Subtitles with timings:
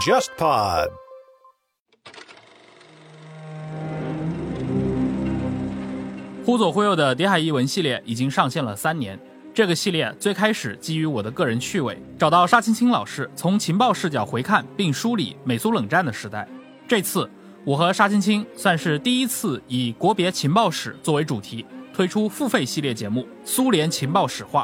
[0.00, 0.88] JustPod。
[6.42, 9.20] 忽左忽右的谍海译文系列已经上线了三年。
[9.52, 16.48] 这个系列最开始基于我的个人趣味，找到沙青青老师，从情报视角回看并梳理美苏冷战的时代。
[16.88, 17.28] 这次
[17.66, 24.62] 我和沙青青算是第一次以国别情报史作为主题，推出付费系列节目《苏联情报史话》。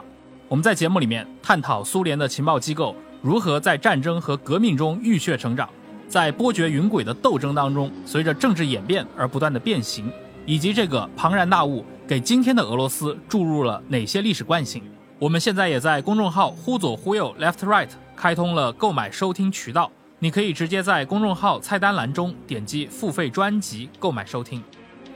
[0.48, 2.94] 我们在节目里面探讨苏联的情报机构
[3.26, 5.68] 如何在战争和革命中浴血成长，
[6.06, 10.08] 在波谲云诡的斗争当中，随着政治演变而不断的变形，
[10.44, 14.80] 以及这个庞然大物给今天的俄罗斯注入了哪些历史惯性。
[15.18, 19.90] 我们现在也在公众号“忽左忽右 （Left Right）” 开通了购买收听渠道，
[20.20, 24.62] 你可以直接在公众号菜单栏中点击付费专辑购买收听。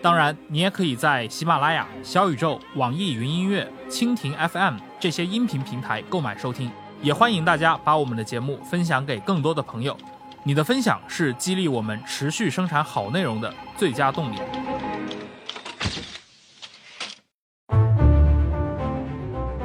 [0.02, 6.68] 当然，你也可以在喜马拉雅、小宇宙、网易云音乐、蜻蜓 FM 这些音频平台购买收听。
[7.02, 9.96] 也欢迎大家把我们的节目分享给更多的朋友，
[10.44, 14.36] 你的分享是激励我们持续生产好内容的最佳动力。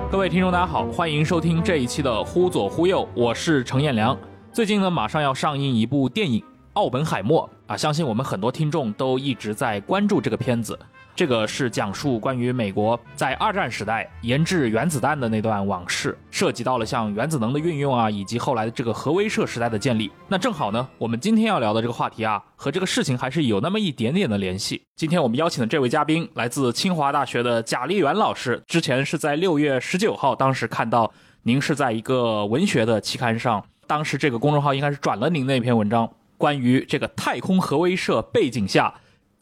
[0.10, 4.18] 各位听众，大家好，欢迎收听这一期的《忽左忽右》，我是程彦良。
[4.54, 6.40] 最近呢，马上要上映一部电影
[6.72, 10.80] 《奥本海默》啊，相信我们很多听众都一直在关注这个片子。
[11.16, 20.12] 这个是讲述关于美国在二战时代研制原子弹的那段往事，涉及到了像原子能的运用啊，以及后来的这个核威慑时代的建立。
[20.28, 24.84] 那正好呢，我们今天要聊的这个话题啊，和这个事情还是有那么一点点的联系。
[24.98, 31.10] 今天我们邀请的这位嘉宾来自清华大学的贾立元老师，之前是在六月十九号，当时看到
[31.44, 38.94] 您是在一个文学的期刊上，当时这个公众号应该是转了您那篇文章，关于这个太空核威慑背景下。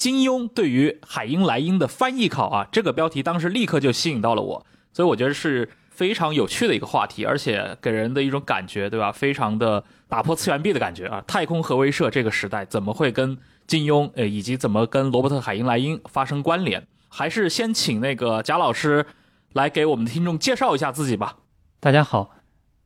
[0.03, 9.13] 金庸对于海因莱因的翻译考啊，这个标题当时立刻就吸引到了我，所以我觉得是非常有趣的一个话题，而且给人的一种感觉，对吧？
[9.13, 11.23] 非常的打破次元壁的感觉啊！
[11.25, 16.85] 太空核威慑这个时代怎么会跟金庸呃，以及怎么跟罗伯特海因莱因发生关联？
[17.07, 19.05] 还是先请那个贾老师
[19.53, 21.37] 来给我们的听众介绍一下自己吧。
[21.79, 22.31] 大家好，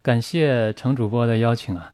[0.03, 1.93] 感谢程主播的邀请啊，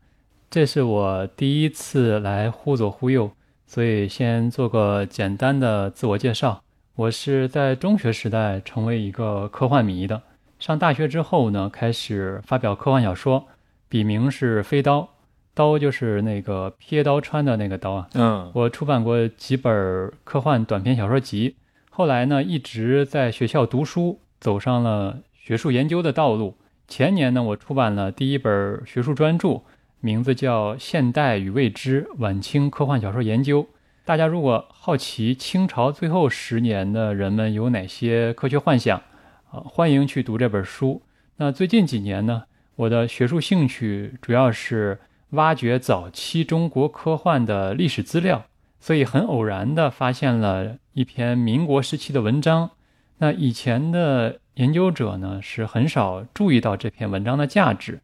[0.49, 3.31] 这是我第一次来忽左忽右。
[3.65, 6.61] 所以先做个简单的自我介绍。
[6.95, 10.21] 我是在中学时代成为一个科幻迷的。
[10.59, 13.45] 上大学之后呢，开始发表科幻小说，
[13.89, 15.09] 笔名是飞刀，
[15.53, 18.07] 刀就是那个撇刀穿的那个刀啊。
[18.13, 21.55] 嗯，我出版过几本科幻短篇小说集。
[21.89, 26.55] 后来呢，一直在学校读书，走上了学术研究的道路。
[26.87, 29.61] 前年呢，我出版了第一本学术专著。
[30.05, 33.63] 名字叫《现代与未知：晚清科幻小说研究》。
[34.03, 39.01] 大家如果好奇清朝最后十年的人们有哪些科学幻想，
[39.49, 41.01] 啊，欢迎去读这本书。
[41.37, 42.43] 那最近几年呢，
[42.75, 44.99] 我的学术兴趣主要是
[45.29, 48.43] 挖掘早期中国科幻的历史资料，
[48.81, 52.71] 所以很偶然的发现了一篇民国时期的文章。
[53.19, 58.01] 那以前的研究者呢，是很少注意到这篇文章的价值。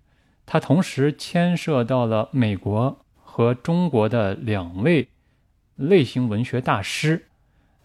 [0.51, 5.07] 它同时牵涉到了美国和中国的两位
[5.75, 7.27] 类型文学大师，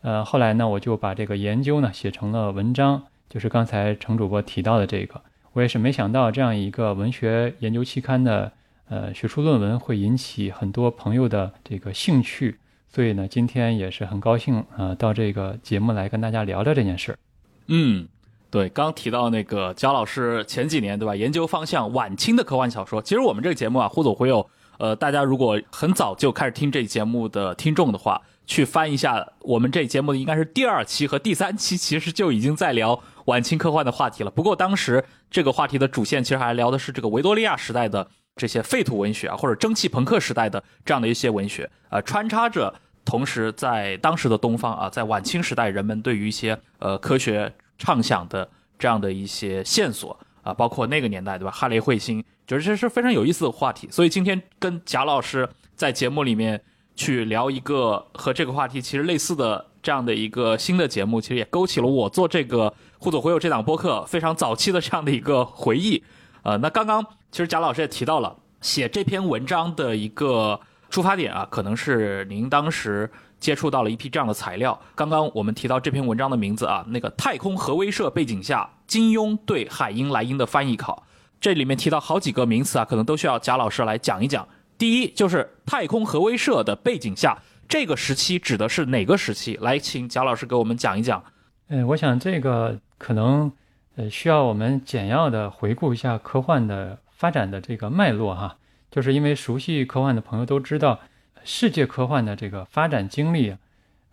[0.01, 5.21] 呃，后来呢，我就把这个研究呢写成了文章，就是刚才程主播提到的这个。
[5.53, 8.51] 我也是没想到这样一个文学研究期刊的
[8.89, 12.59] 呃学术论文会引起很多朋友的这个兴趣，
[12.89, 17.19] 所以呢，今天也是很高兴啊，到这个节目来跟大家聊聊这件事儿。
[17.67, 18.09] 嗯。
[18.54, 23.03] 对，刚提到那个焦老师前几年对吧，研究方向晚清的科幻小说。
[23.03, 24.48] 其实我们这个节目啊，忽左忽右，
[24.78, 34.31] 呃，大家如果很早就开始听这节目的听众的话，去翻一下我们这节目的应该是第二期和第三期，其实就已经在聊晚清科幻的话题了。
[34.31, 42.72] 不过当时这个话题的主线其实还聊的是这个维多利亚时代的这些废土文学啊，或者蒸汽朋克时代的这样的一些文学，呃，穿插着
[43.04, 47.53] 同时在当时的东方啊，在晚清时代人们对于一些呃科学。
[47.79, 48.49] 畅想的
[48.79, 51.51] 这样的一些线索啊，包括那个年代对吧？
[51.51, 53.89] 哈雷彗星，觉得这是非常有意思的话题。
[53.91, 56.63] 所以今天跟贾老师在节目里面
[56.95, 66.03] 去聊一个和这个话题其实类似的这样的一个新的节目，其实也勾起了我做这个互左互右这档播客非常早期的这样的一个回忆。
[66.43, 70.60] 呃，那刚刚其实贾老师也提到了写这篇文章的一个
[70.91, 73.10] 出发点啊，可能是您当时。
[73.45, 74.81] 接触到了一批这样的材料。
[74.95, 81.05] 刚刚我们提到这篇文章的名字啊，那个太空核威慑背景下，金庸对海因莱因的翻译考，
[81.39, 84.49] 这里面提到好几个名词啊，可能都需要贾老师来讲一讲。
[84.79, 87.37] 第一就是太空核威慑的背景下，
[87.69, 89.59] 这个时期指的是哪个时期？
[89.61, 91.23] 来，请贾老师给我们讲一讲。
[91.69, 93.53] 嗯，我想这个可能
[93.97, 98.57] 呃需要我们简要的回顾一下科幻的发展的这个脉络哈。
[98.91, 101.01] 就是因为熟悉科幻的朋友都知道，
[101.45, 103.55] 世界科幻的这个发展经历，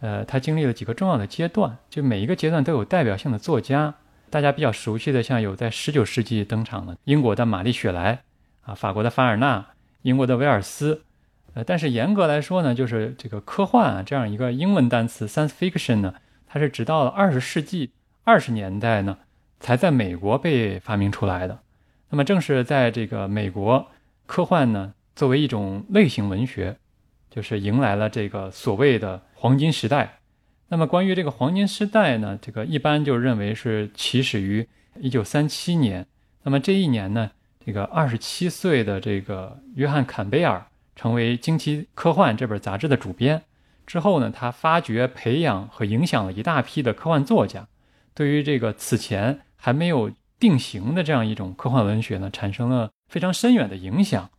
[0.01, 3.95] 呃，它经历了几个重要的阶段，就每一个阶段都有代表性的作家。
[4.29, 8.23] 大家比较熟悉的，像有在19世纪登场的英国的玛丽雪莱
[8.63, 9.65] 啊，法国的凡尔纳，
[10.03, 11.03] 英国的威尔斯。
[11.53, 16.13] 呃，但是严格来说呢，就是这个科幻啊这样一个英文单词 science fiction 呢，
[16.47, 17.91] 它是直到了20世纪
[18.23, 19.17] 20年代呢，
[19.59, 21.59] 才在美国被发明出来的。
[22.09, 23.87] 那么正是在这个美国。
[24.27, 26.77] 科幻呢，作为一种类型文学，
[27.31, 30.19] 就是迎来了这个所谓的黄金时代。
[30.67, 34.67] 那么，关于这个黄金时代呢，这个一般就认为是起始于
[34.99, 36.05] 一九三七年。
[36.43, 37.31] 那么这一年呢，
[37.65, 40.63] 这个二十七岁的这个约翰坎贝尔
[40.95, 43.41] 成为《惊奇科幻》这本杂志的主编
[43.87, 47.67] 之后呢，他发掘、培养和影响了一大批的科幻作家，
[48.13, 52.91] 对于这个此前还没有定型的这样一种科幻文学呢，产生了。
[53.09, 54.29] 非常深远的影响。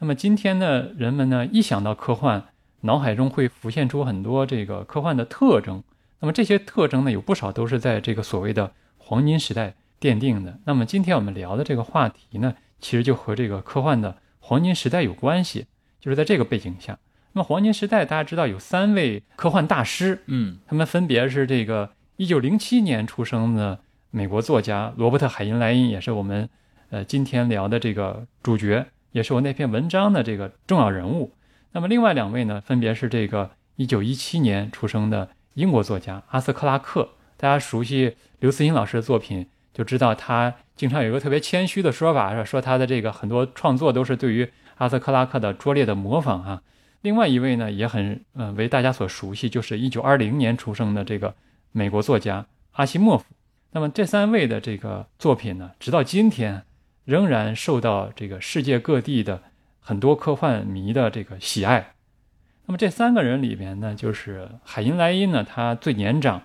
[0.00, 2.44] 那么今天呢，人们呢一想到科幻，
[2.82, 5.82] 脑海中会浮现出很多这个科幻的特征。
[6.20, 10.58] 那么这些特征呢，有不少都是在这个所谓的黄金时代奠定的。
[10.64, 15.66] 那么今天我们聊的这个话题呢，其实就和这个科幻的黄金时代有关系。
[16.00, 16.96] 就是在这个背景下，
[17.32, 23.80] 那么黄金时代大家知道有三位科幻大师，嗯，他们分别是这个一九零七年出生的
[24.12, 26.48] 美国作家罗伯特海因莱因，也是我们。
[26.90, 31.32] 呃，今天聊的这个主角也是我那篇文章的这个重要人物。
[31.72, 37.10] 那么另外两位呢，分别是这个1917年出生的英国作家阿瑟·克拉克。
[37.36, 46.62] 大家熟悉刘慈欣老师的作品，就知道他经常有一个特别谦虚的说法，说他的这个很多创作都是对于阿瑟·克拉克的拙劣的模仿啊。
[47.02, 51.34] 另外一位呢，也很呃为大家所熟悉，就是1920年出生的这个
[51.70, 53.24] 美国作家阿西莫夫。
[53.70, 56.64] 那么这三位的这个作品呢，直到今天。
[57.08, 59.40] 仍然受到这个世界各地的
[59.80, 61.94] 很多科幻迷的这个喜爱。
[62.66, 66.42] 那么这三个人里边呢，就是海因莱因呢，他最年长，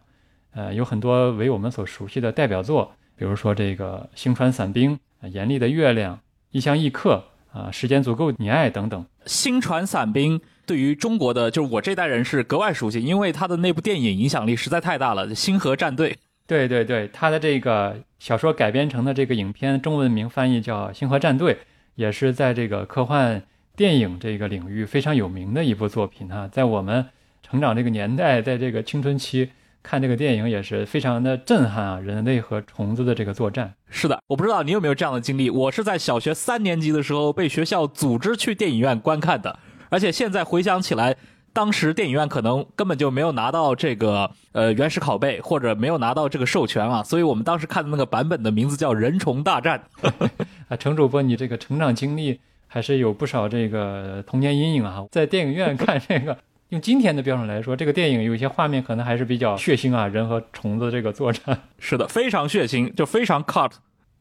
[0.53, 6.15] 呃，有很多为我们所熟悉的代表作，比如说这个《星船伞兵》《严厉的月亮》
[6.51, 7.25] 《异乡异客》
[7.59, 9.01] 啊，《时间足够你爱》等等。
[9.25, 16.13] 《星船伞兵》对于中国的就是我这代人是格外熟悉，因为他的那部电影影响力实在太大了，《星河战队》。
[16.45, 21.53] 对对对，他的这个小说改编成的这个影片，中文名翻译叫《星河战队》，
[21.95, 23.41] 也是在这个科幻
[23.75, 26.47] 电影这个领域非常有名的一部作品哈。
[26.51, 27.05] 在我们
[27.41, 29.51] 成长这个年代，在这个青春期
[29.81, 31.99] 看这个电影也是非常的震撼啊！
[31.99, 33.73] 人类和虫子的这个作战。
[33.89, 39.57] 是的，我不知道你有没有这样的经历，我是在小学三年级的时候被学校组织去电影院观看的，
[39.89, 41.15] 而且现在回想起来。
[41.53, 49.83] 当时电影院可能根本就没有拿到这个呃原始拷贝，或者没有拿到这个授权啊，所以我们当时看的那个版本的名字叫《人虫大战》。
[50.67, 55.05] 啊，程主播，你这个成长经历还是有不少这个童年阴影啊！
[55.11, 56.35] 在电影院看这个，
[56.69, 61.59] 用今天的标准来说，这个电影有些画面可能还是比较血腥啊，人和虫子这个作战。
[61.77, 63.71] 是的，非常血腥，就非常 cut。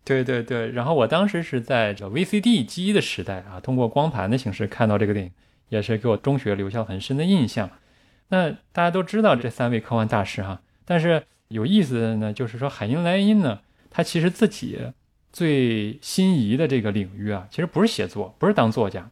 [0.04, 5.32] 对对对，然后我当时是在这 VCD 机的时代啊，通过光盘的形式看到这个电影。
[5.72, 7.70] 也是给我中学留下很深的印象。
[8.28, 13.60] 那大家都知道这三位科幻大师哈，但是有意思的呢，就是说海因莱因呢，
[13.90, 14.78] 他其实自己
[15.32, 19.10] 最心仪的这个领域啊，其实不是写作，不是当作家。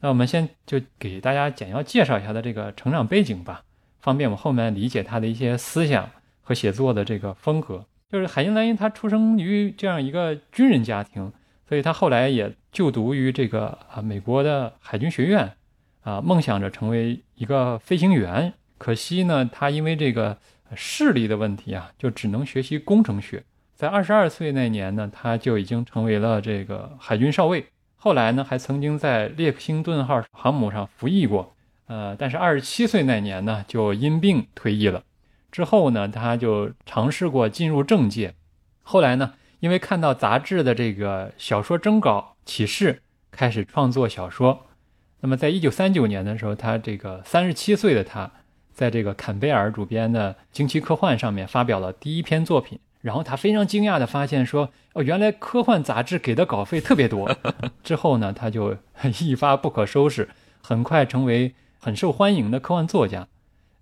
[0.00, 3.62] 那我们先就给大家简要介绍一下他这个成长背景吧，
[3.98, 6.08] 方便我们后面理解他的一些思想
[6.40, 7.84] 和写作的这个风格。
[8.08, 11.32] 就是海因莱因他出生于这样一个军人家庭，
[11.68, 15.52] 所以他后来也就读于这个啊美国的海军学院。
[16.08, 20.38] 啊，梦想着成为一个飞行员，可惜呢，他因为这个
[20.74, 23.44] 视力的问题啊，就只能学习工程学。
[23.74, 27.66] 在二十二岁那年呢，他就已经成为了这个海军少尉。
[27.96, 31.54] 后来呢，还曾经在列克星顿号航母上服役过。
[31.88, 35.02] 呃，但是二十七岁那年呢，就因病退役了。
[35.52, 38.34] 之后呢，他就尝试过进入政界。
[38.82, 44.67] 后来呢，因为看到杂志的这个小说征稿启事，开始创作小说。
[45.20, 48.30] 那么，在一九三九年的时候，他这个三十七岁的他，
[48.72, 52.78] 在这个坎贝尔主编的《惊奇科幻》上面发表了第一篇作品。
[53.00, 57.30] 然后他非常惊讶地发现说：“哦，原来科幻杂志给的稿费特别多。
[57.82, 58.76] ”之后呢，他就
[59.20, 60.28] 一发不可收拾，
[60.62, 63.26] 很快成为很受欢迎的科幻作家。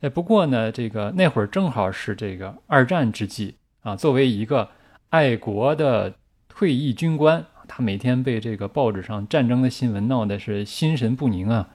[0.01, 4.69] 哎，不过呢，这个那会儿正好是这个二战之际啊，作为一个
[5.09, 6.15] 爱国的
[6.49, 7.45] 退役军官。
[7.69, 11.69] 他每天被这个报纸上战争的新闻闹得是心神不宁啊！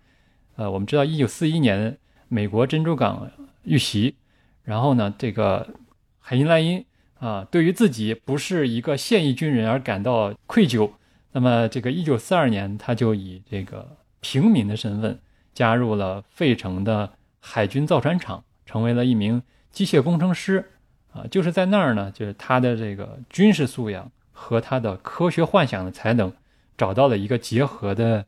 [0.56, 3.30] 呃，我们知道，一九四一年美国珍珠港
[3.64, 4.16] 遇袭，
[4.64, 5.76] 然后呢，这个
[6.20, 6.86] 海因莱因
[7.20, 10.92] 啊，对于自己不是一个现役军人而感到愧疚，
[11.32, 15.20] 那么这个一九四二年，他就以这个平民的身份
[15.54, 20.72] 加入了费城的海军造船厂，成为了一名机械工程师。
[21.14, 24.10] 啊，就是在那儿呢，就是他的这个军事素养
[24.42, 26.34] 和他的科学幻想的才能
[26.76, 28.26] 找到了一个结合的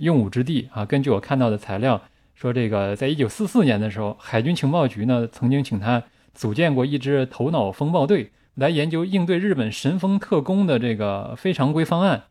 [0.00, 0.84] 用武之地啊。
[0.84, 2.02] 根据我看到的材料
[2.34, 6.02] 说，这个在一九四四年的时候，海军情报局呢曾经请他
[6.34, 12.24] 组建过一支头脑风暴队，来研究应对日本神风特工的这个非常规方案。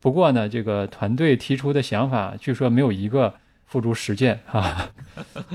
[0.00, 4.90] 不过呢，这个团队提出的想法据说没有一个付诸实践啊。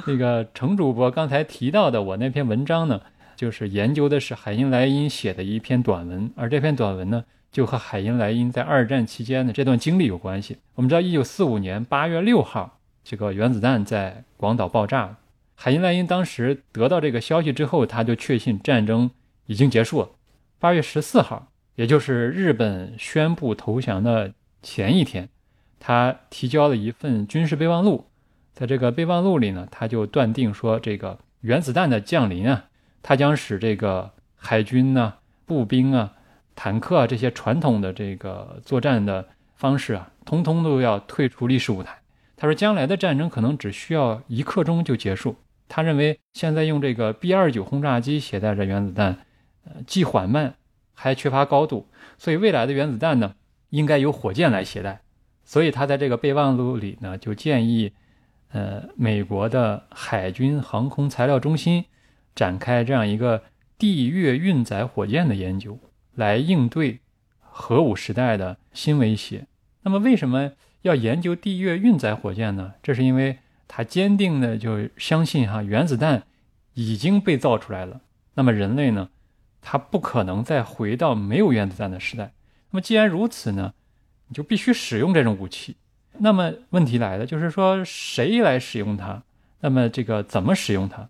[0.07, 3.01] 那个程主播刚才提到的我那篇文章呢？
[3.39, 10.57] 就是研究的是海因莱因写的一篇短文，而这篇短文呢，就和海因莱因在二战期间的这段经历有关系。
[10.75, 15.17] 我们知道，一九四五年八月六号，这个原子弹在广岛爆炸了。
[15.55, 19.09] 海因莱因当时得到这个消息之后，他就确信战争
[19.45, 20.09] 已经结束了。
[20.59, 25.29] 八月十四号，也就是日本宣布投降的前一天，
[25.79, 28.07] 他提交了一份军事备忘录。
[28.51, 32.65] 在这个备忘录里呢，他就断定说，这个原子弹的降临啊。
[33.01, 35.13] 它将使这个海军呢、
[35.45, 36.13] 步兵啊、
[36.55, 41.99] 坦克啊这些传统的这个作战的方式啊，通通都要退出历史舞台。
[42.35, 45.35] 他说，将来的战争可能只需要一刻钟就结束。
[45.67, 49.17] 他认为，现在用这个 B 二九轰炸机携带着原子弹，
[49.65, 50.55] 呃，既缓慢
[50.93, 51.87] 还缺乏高度，
[52.17, 53.35] 所以未来的原子弹呢，
[53.69, 55.01] 应该由火箭来携带。
[55.43, 57.91] 所以他在这个备忘录里呢，就建议，
[58.51, 61.85] 呃，美国的海军航空材料中心。
[62.35, 63.43] 展开这样一个
[63.77, 65.79] 地月运载火箭的研究，
[66.15, 66.99] 来应对
[67.39, 69.47] 核武时代的新威胁。
[69.83, 72.73] 那么，为什么要研究地月运载火箭呢？
[72.83, 76.23] 这是因为他坚定的就相信哈，原子弹
[76.73, 78.01] 已经被造出来了。
[78.35, 79.09] 那么，人类呢，
[79.61, 82.33] 他不可能再回到没有原子弹的时代。
[82.71, 83.73] 那么，既然如此呢，
[84.27, 85.75] 你就必须使用这种武器。
[86.19, 89.23] 那么，问题来了，就是说谁来使用它？
[89.61, 91.09] 那么，这个怎么使用它？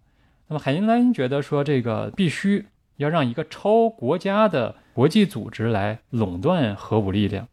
[0.49, 2.65] 那么海因莱因觉得说，这个必须
[2.97, 7.47] 要让一个超国家的国际组织来垄断核武力量，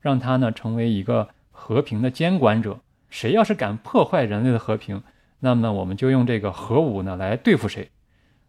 [0.00, 2.80] 让它呢成为一个和平的监管者。
[3.08, 5.02] 谁要是敢破坏人类的和平，
[5.40, 7.88] 那么我们就用这个核武呢来对付谁。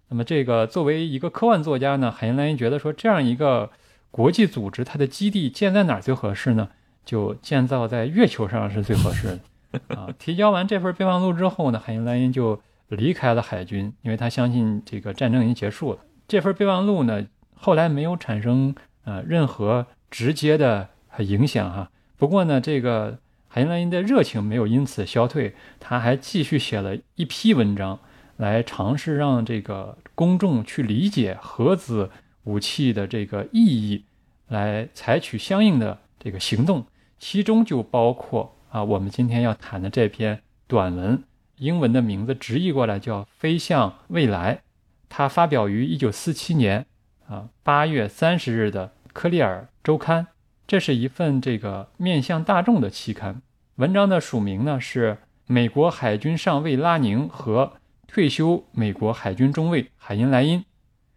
[0.09, 3.71] 那么这个作为一个科幻作家呢，海因莱因觉得说，这样一个
[4.11, 6.67] 国际组织，它的基地建在哪儿最合适呢？
[7.05, 9.95] 就建造在月球上是最合适的。
[9.95, 12.61] 啊，提交完这份备忘录之后呢，海因莱因就。
[12.95, 15.99] 离开了海军，因为他相信这个战争已经结束了。
[16.27, 18.73] 这份备忘录呢，后来没有产生
[19.03, 21.91] 呃任何直接的影响哈。
[22.17, 27.99] 不过呢，这个海因莱因的热情没有因此消退，他还继续写了一批文章，
[28.37, 32.09] 来尝试让这个公众去理解核子
[32.45, 34.05] 武器的这个意义，
[34.47, 36.85] 来采取相应的这个行动。
[37.19, 41.23] 其中就包括啊，我们今天要谈的这篇短文。
[41.63, 44.55] 英文的名字直译过来叫《飞向未来》，
[45.07, 46.85] 它发表于一九四七年
[47.29, 50.25] 啊八月三十日的《科利尔周刊》，
[50.67, 53.41] 这是一份这个面向大众的期刊。
[53.77, 57.71] 文章的署名呢是美国海军上尉拉宁和
[58.07, 60.65] 退休美国海军中尉海因莱因。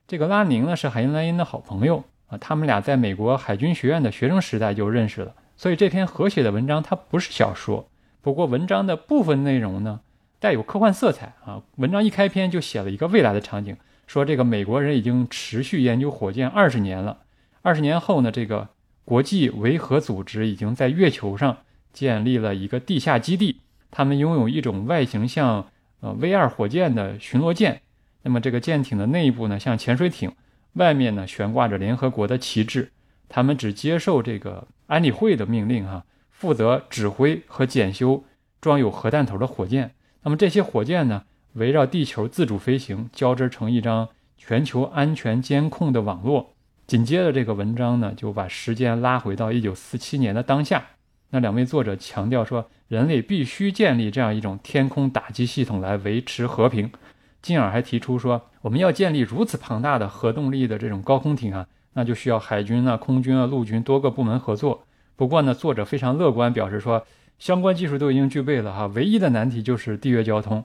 [0.06, 7.88] 这个拉宁呢是海因莱因的好朋友啊，他们俩在美国海军学院的学生时代就认识了，所以这篇合写的文章它不是小说，
[8.22, 10.02] 不过文章的部分内容呢。
[10.38, 11.62] 带有科幻色彩啊！
[11.76, 13.76] 文章一开篇就写了一个未来的场景，
[14.06, 17.18] 说这个美国人已经持续研究火箭二十年了。
[17.62, 18.68] 二十年后呢，这个
[19.04, 21.58] 国际维和组织已经在月球上
[21.92, 23.60] 建立了一个地下基地。
[23.90, 25.66] 他们拥有一种外形像
[26.00, 27.80] 呃 V 二火箭的巡逻舰。
[28.22, 30.32] 那么这个舰艇的内部呢像潜水艇，
[30.74, 32.92] 外面呢悬挂着联合国的旗帜。
[33.28, 38.22] 他们只接受这个安理会的命令哈，负责指挥和检修
[38.60, 39.92] 装有核弹头的火箭。
[40.26, 46.50] 那么这些火箭呢，围绕地球自主飞行，交织成一张全球安全监控的网络。
[46.84, 50.84] 紧接着这个文章呢，就把时间拉回到一九四七年的当下。
[51.30, 56.90] 那两位作者强调说，人类必须建立这样一种天空打击系统来维持和平，
[57.40, 64.82] 进而还提出说，我们要建立如此庞大的核动力的这种高空艇啊，那就需要海军啊、空军啊、陆军多个部门合作。
[65.14, 67.06] 不过呢，作者非常乐观，表示说。
[67.38, 70.64] 相关技术都已经具备了哈，唯一的难题就是地月交通。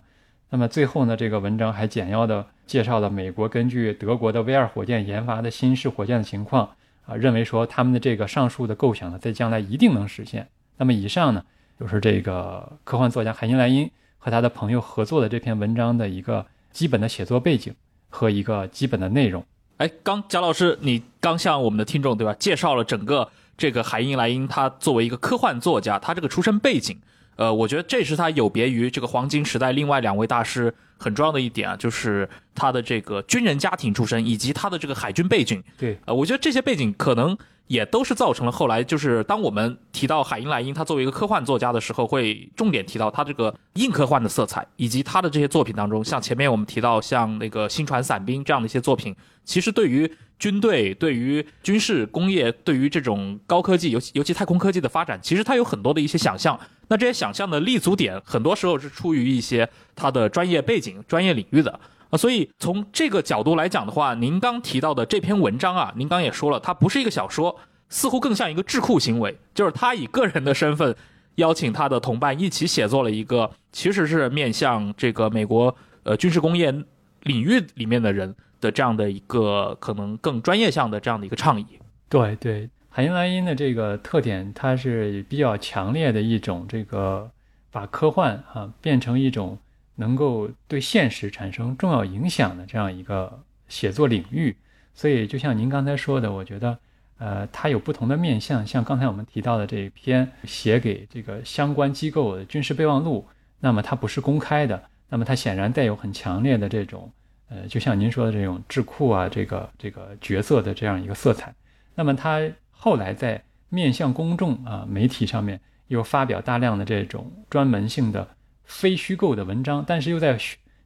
[0.50, 6.70] 那么最后呢，这个文章还简要的介绍了美国根据德国的 V 二火箭研发的新式火箭的情况
[7.06, 10.48] 啊，认为说他们的这个上述的构想呢，在将来一定能实现。
[10.78, 11.44] 那么以上呢，
[11.80, 17.74] 就是这个科幻作家海因莱因和他的朋友合作的这篇文章的一个基本的写作背景
[18.10, 19.44] 和一个基本的内容。
[19.78, 23.30] 哎，刚贾老师，你刚向我们的听众对吧，介绍了整个。
[23.62, 26.98] 这个海因莱因他作为一个科幻作家，他这个出身背景，
[27.36, 35.64] 呃，我觉得这是他有别于这个黄金时代另外两位大师很重要的一点啊，就是他的这个军人家庭出身以及他的这个海军背景。
[35.78, 37.38] 对，呃，我觉得这些背景可能
[37.68, 49.16] 也都是造成了后来就是当我们提到海因莱因他作为一个科幻作家的时候，会重点提到他这个硬科幻的色彩，以及他的这些作品当中，像前面我们提到像那个星船伞兵这样的一些作品，
[49.46, 50.12] 其实对于
[50.42, 56.60] 军队、对于军事工业、对于这种高科技，尤其尤其太空科技的发展，其实它有很多的一些想象。
[56.88, 61.80] 那这些想象的立足点，很多时候是出于一些他的专业背景、专业领域的。
[62.10, 67.56] 啊，所以从这个角度来讲的话，您刚提到的这篇文章啊，您刚也说了，它不是一个小说，
[67.90, 70.96] 似乎更像一个智库行为，就是他以个人的身份
[71.36, 76.74] 邀请他的同伴一起写作了一个，其实是面向这个美国呃军事工业
[77.22, 81.66] 领域里面的人的这样的一个可能更专业向的这样的一个倡议。
[82.08, 87.30] 对对，海因莱因的这个特点，它是比较强烈的一种这个
[87.70, 89.58] 把科幻啊变成一种。
[89.96, 94.56] 能够对现实产生重要影响的这样一个写作领域，
[94.96, 96.80] 所以就像您刚才说的，我觉得，
[97.20, 98.66] 呃，它有不同的面向。
[98.66, 103.28] 像刚才我们提到的这一篇写给这个相关机构的军事备忘录，
[103.60, 107.12] 那么它不是公开的，那么它显然带有很强烈的这种，
[107.52, 111.54] 呃，就像您说的这种智库啊，这个这个角色的这样一个色彩。
[111.94, 112.42] 那么他
[112.72, 118.28] 后来在面向公众啊媒体上面又发表大量的这种专门性的。
[118.64, 120.38] 非虚构的文章，但是又在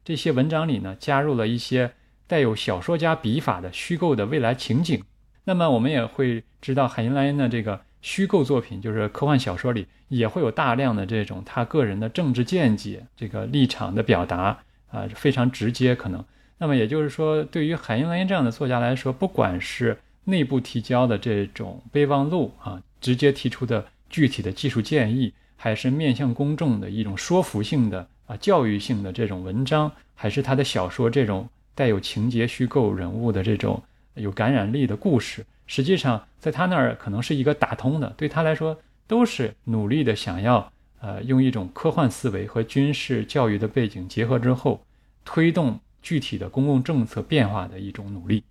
[0.04, 1.92] 这些文章里呢，加入了一些
[2.26, 5.04] 带有小说家笔法的虚构的未来情景。
[5.44, 14.58] 那么我们也会知道，海因莱因的这个虚构作品，就是科幻小说里也会有大量的这种他个人的政治见解、这个立场的表达
[14.90, 15.94] 啊，非常直接。
[15.94, 16.24] 可能，
[16.58, 25.32] 那么也就是说，对于海因莱因这样的作家来说，不管是内部提交的这种备忘录啊，直接提出的具体的技术建议。
[25.58, 33.82] 还是面向公众的一种说服性的啊教育性的这种文章，还是他的小说这种带有情节虚构人物的这种
[34.14, 44.84] 有感染力的故事，实际上在他那儿可能是一个打通的，对他来说都是努力的想要呃用一种科幻思维和军事教育的背景结合之后，
[45.24, 48.44] 推动具体的公共政策变化的一种努力，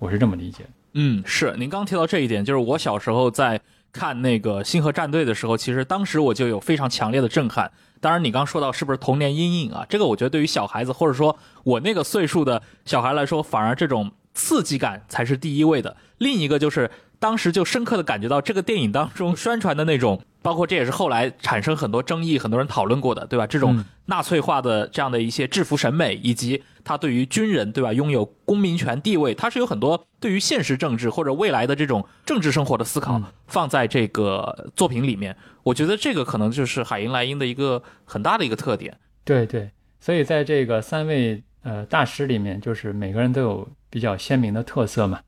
[0.00, 0.64] 我是这么理解。
[0.94, 3.60] 嗯，是您刚提到这一点，就是我小时候在。
[3.92, 7.72] 看那个《星河战队》的时候，其实当时我就有非常强烈的震撼。
[7.98, 9.86] 当然，你刚说到是不是童年阴影啊？
[9.88, 15.96] 这个我觉得对于小孩子，或者说我那个岁数的小孩来说，反而这种刺激感才是第一位的。
[16.18, 20.20] 另一个就是当时就深刻的感觉到这个电影当中 宣传的那种。
[20.42, 23.44] 包括这也是后来产生很多争议，很多人讨论过的，对吧？
[23.48, 35.36] 这种纳粹化的这样的一些制服审美，以及他对于军人，对吧，拥有公民权地位，他是有很多对于现实政治或者未来的这种政治生活的思考放在这个作品里面。
[35.64, 38.96] 我觉得这个可能就是海因莱因的一个很大的一个特点。
[39.24, 45.18] 对对，所以在这个三位呃大师里面，就是每个人都有比较鲜明的特色嘛。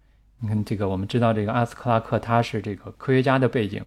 [0.41, 3.85] 你看这个，我们知道这个阿斯克拉克他是这个科学家的背景。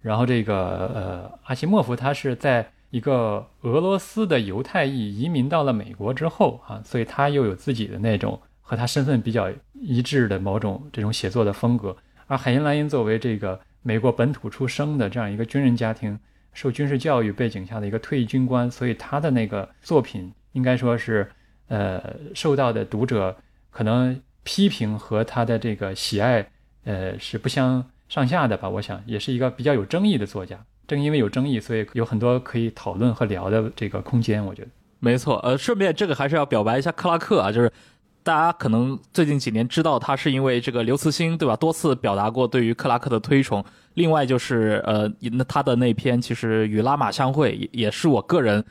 [0.00, 11.96] 然后这个呃，阿西莫夫他是在一个俄罗斯的犹太裔移民到了美国之后啊，所以他又有自己的那种和他身份比较一致的某种这种写作的风格。
[12.26, 16.18] 而海因莱因作为这个美国本土出生的这样一个军人家庭，
[16.52, 21.26] 受军事教育背景下的一个退役军官，所以他的那个作品应该说是
[21.68, 23.34] 呃受到的读者
[23.70, 26.46] 可能批评和他的这个喜爱
[26.84, 27.84] 呃是不相。
[28.06, 30.62] 上下的吧，我想也是一个比较有争议的作家。
[30.86, 34.44] 正因为有争议，所以有很多可以讨论和聊的这个空间。
[34.44, 34.68] 我觉得
[35.00, 35.38] 没错。
[35.38, 37.72] 呃，顺便这个还是要表白一下克拉克啊，就是
[38.22, 43.64] 大家可能最近几年知道他是因为这个刘慈欣对吧，多次表达过对于克拉克的推崇。
[43.94, 48.62] 另外就是呃，那他的那篇其实与拉玛相会也是我个人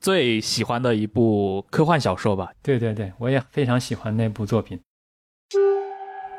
[0.00, 2.50] 最喜欢的一部科幻小说吧。
[2.62, 4.80] 对对对，我也非常喜欢那部作品。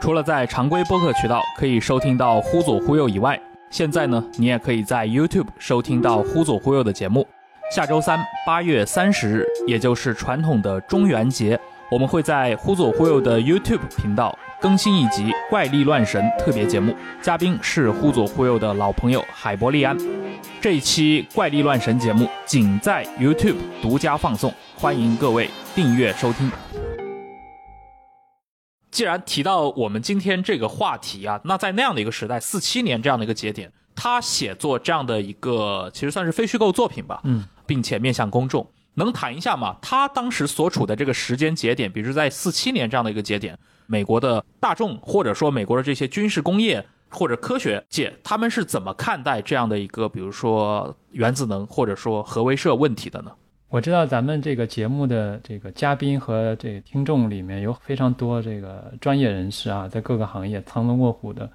[0.02, 7.28] 除了在常规播客渠道可以收听到《忽左忽右》以外，现在呢，你也可以在 YouTube 收听到《忽左忽右》的节目。
[7.76, 11.60] 下周三，八月三十日，也就是传统的中元节，
[11.92, 19.96] 我们会在《忽左忽右》的 YouTube 频道更新一集《怪力乱神》特别节目，嘉宾是《忽左忽右》的老朋友海伯利安。
[20.62, 26.50] 这一期《怪力乱神》节目仅在 YouTube 独家放送，欢迎各位订阅收听。
[28.92, 39.78] 既然提到我们今天这个话题啊，那在那样的一个时代，四七年这样的一个节点，他写作这样的一个其实算是非虚构作品吧，嗯，并且面向公众，能谈一下吗？
[39.82, 53.32] 他当时所处的这个时间节点，比如在四七年这样的一个节点，美国的大众或者说美国的这些军事工业或者科学界，他们是怎么看待这样的一个，比如说原子能或者说核威慑问题的呢？
[53.70, 61.48] 我知道咱们这个节目的这个嘉宾和这个听众里面有非常多这个专业人士啊，在各个行业藏龙卧虎的，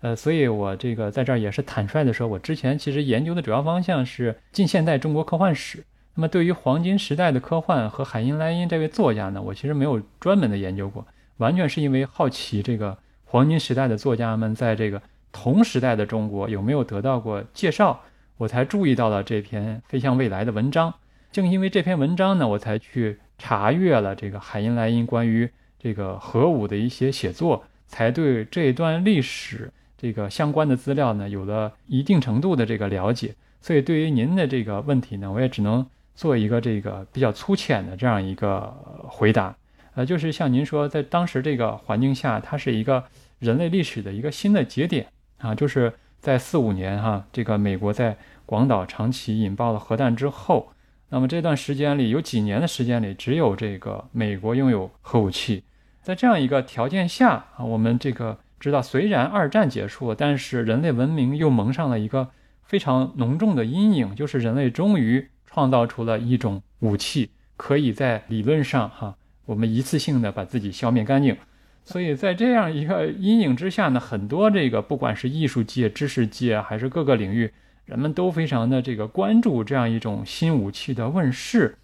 [0.00, 5.84] 呃，所以我这个在这儿也是坦率的说，我之前其实研究的主要方向是近现代中国科幻史。
[6.14, 15.02] 那么对于黄金时代的科幻和海因莱因这位作家呢，我其实没有专门的研究过，完全是因为好奇这个黄金时代的作家们在这个
[15.32, 18.00] 同时代的中国有没有得到过介绍，
[18.38, 20.94] 我才注意到了这篇飞向未来的文章。
[21.30, 33.34] 正因为这篇文章呢，我才去查阅了这个海因莱因关于这个核武的一些写作，才对这段历史这个相关的资料呢有了一定程度的这个了解。
[33.60, 39.54] 所以对于您的这个问题呢，我也只能做一个这个比较粗浅的这样一个回答。
[39.94, 43.04] 呃，就是像您说，在当时这个环境下，它是一个
[43.38, 45.06] 人类历史的一个新的节点
[45.38, 50.70] 啊，就是在四五年哈，这个美国在广岛、长崎引爆了核弹之后。
[51.10, 55.64] 那么这段时间里，有几年的时间里，只有这个美国拥有核武器。
[56.02, 62.28] 在这样一个条件下啊，我们这个知道，虽然二战结束了，但是人类文明又蒙上了一个
[62.62, 69.16] 非常浓重的阴影，就是人类终于创造出了一种武器，可以在理论上哈，
[69.46, 71.36] 我们一次性的把自己消灭干净。
[71.84, 77.50] 所以在这样一个阴影之下呢，很多这个不管是艺术界、知识界，还是各个领域。
[77.88, 81.78] 人们都非常的这个关注这样一种新武器的问世，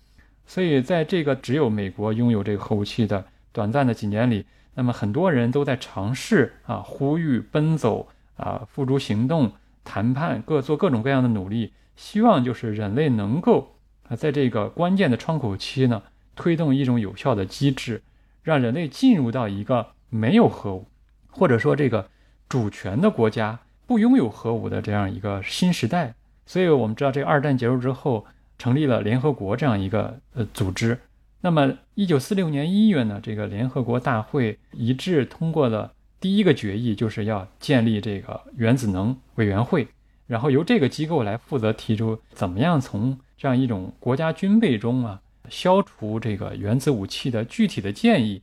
[0.44, 9.50] 所以在这个只有美国拥有这个核武器的短暂的几年里，那么很多人都在尝试啊，呼吁、奔走啊，付诸行动、
[9.82, 13.78] 谈判，各做各种各样的努力，希望就是人类能够
[14.10, 16.02] 啊，在这个关键的窗口期呢，
[16.36, 18.02] 推动一种有效的机制，
[18.42, 20.86] 让人类进入到一个没有核武，
[21.30, 22.10] 或者说这个
[22.46, 23.60] 主权的国家。
[23.86, 26.14] 不拥有核武的这样一个新时代，
[26.46, 28.24] 所以我们知道，这个二战结束之后，
[28.58, 30.98] 成立了联合国这样一个呃组织。
[31.42, 39.86] 那么，一九四六年一月呢，这个联合国大会一致通过了第一个决议，就是要建立这个原子能委员会，
[40.26, 45.20] 然后由这个机构来负责提出怎么样从这样一种国家军备中啊
[45.50, 48.40] 消除这个原子武器的具体的建议。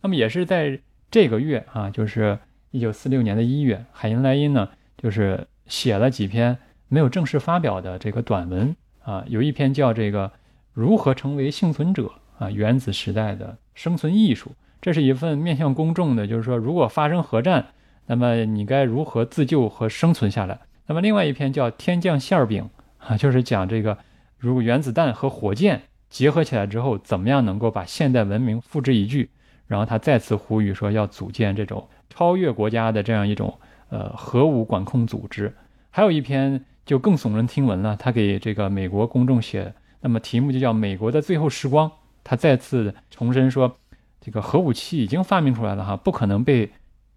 [0.00, 0.78] 那么，也是在
[1.10, 2.38] 这个月啊，就是。
[2.70, 10.30] 一九四六年的一月，海因莱因呢，就是写了几篇没有正式发表的这个短文啊，有一篇叫这个
[10.72, 17.68] 如何成为幸存者啊，原子时代的生存艺术，这是一份面向公众的，就是说如果发生核战，
[18.06, 20.60] 那么你该如何自救和生存下来。
[20.86, 23.96] 那么另外一篇叫天降馅饼啊，就是讲这个
[24.36, 29.30] 如果原子弹和火箭结合起来之后，怎么样能够把现代文明付之一炬。
[29.66, 31.86] 然后他再次呼吁说要组建这种。
[32.10, 33.58] 超越国家的这样一种
[33.90, 35.54] 呃核武管控组织，
[35.90, 37.96] 还有一篇就更耸人听闻了。
[37.96, 41.88] 他给这个美国公众写，那么题目就叫《美国的最后时光》。
[42.24, 43.76] 他再次重申说，
[44.20, 46.70] 这个核武器已经发明出来了哈，不可能被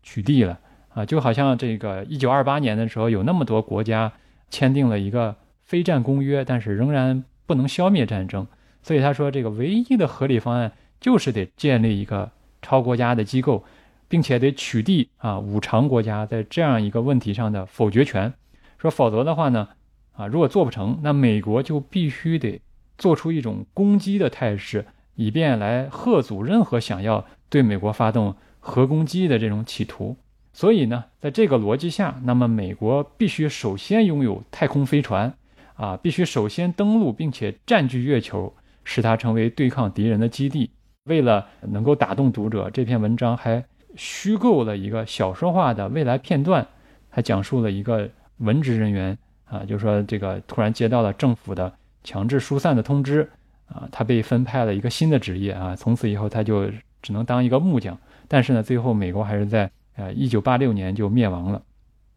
[0.03, 0.59] 取缔了
[0.93, 1.05] 啊！
[1.05, 4.13] 就好像这个一九二八年的时候，有那么多国家
[4.49, 8.47] 签订了一个非战公约，但是仍然不能消灭战争。
[8.81, 13.63] 所以他说，这个唯一的合理方案就是得建立一个超国家的机构。
[14.11, 18.33] 并且得取缔啊五常国家在这样一个问题上的否决权，
[18.77, 19.69] 说否则的话呢，
[20.11, 22.59] 啊如果做不成，那美国就必须得
[22.97, 30.17] 做出一种攻击的态势，以便来贺阻任何想要对美国发动核攻击的这种企图。
[30.51, 35.33] 所以呢，在这个逻辑下，那么美国必须首先拥有太空飞船，
[35.75, 40.69] 啊必须首先登陆并且占据月球，使它成为对抗敌人的基地。
[41.05, 43.63] 为了能够打动读者，这篇文章还。
[43.95, 46.65] 虚构了一个小说化的未来片段，
[47.09, 51.73] 还讲述了一个文职人员啊，就是说这个突然接到了政府的
[52.03, 53.29] 强制疏散的通知
[53.67, 56.69] 啊，他被分派了一个新的职业啊，从此以后他就
[57.01, 57.97] 只能当一个木匠。
[58.27, 61.61] 但是呢，最后美国还是在呃一九八六年就灭亡了。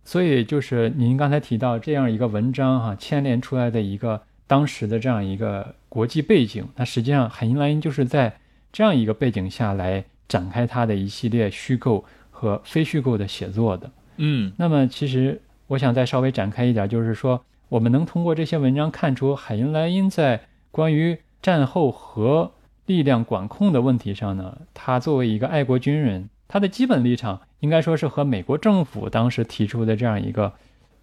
[0.05, 8.37] 所以就是您刚才提到这样一个文章哈，牵连出来的一个当时的这样一个国际背景，那实际上海因莱因就是在
[8.71, 10.05] 这样一个背景下来。
[10.35, 20.41] 展开他的一系列虚构和非虚构的写作的，嗯，那么其实我想再稍微展开一点，就是说我们能通过这些文章看出，海因莱因在
[20.73, 22.51] 关于战后核
[22.87, 30.53] 力量管控的问题上呢，他作为一个爱国军人，他的基本立场应该说是和美国政府当时提出的这样一个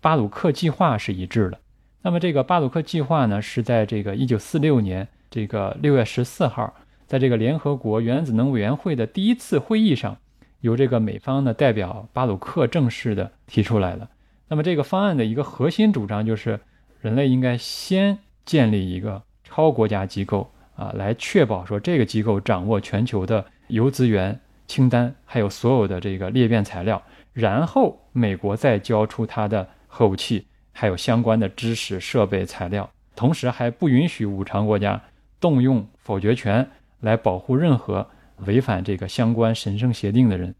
[0.01, 1.57] 巴鲁克计划是一致的。
[2.01, 6.73] 那么这个巴鲁克计划呢，是在这个一九四六年这个六月十四号。
[7.11, 10.15] 在这个联合国原子能委员会的第一次会议上，
[10.61, 14.09] 由这个美方的代表巴鲁克正式的提出来了。
[14.47, 16.57] 那么这个方案的一个核心主张就是，
[17.01, 35.01] 人类应该先建立一个超国家机构啊，来确保说这个机构掌握全球的铀资源清单，还有所有的这个裂变材料，然后美国再交出它的核武器，还有相关的知识、设备、材料，同时还不允许五常国家
[35.41, 36.65] 动用否决权
[37.01, 38.07] 来保护任何。
[38.47, 40.55] 违反这个相关神圣协定的人，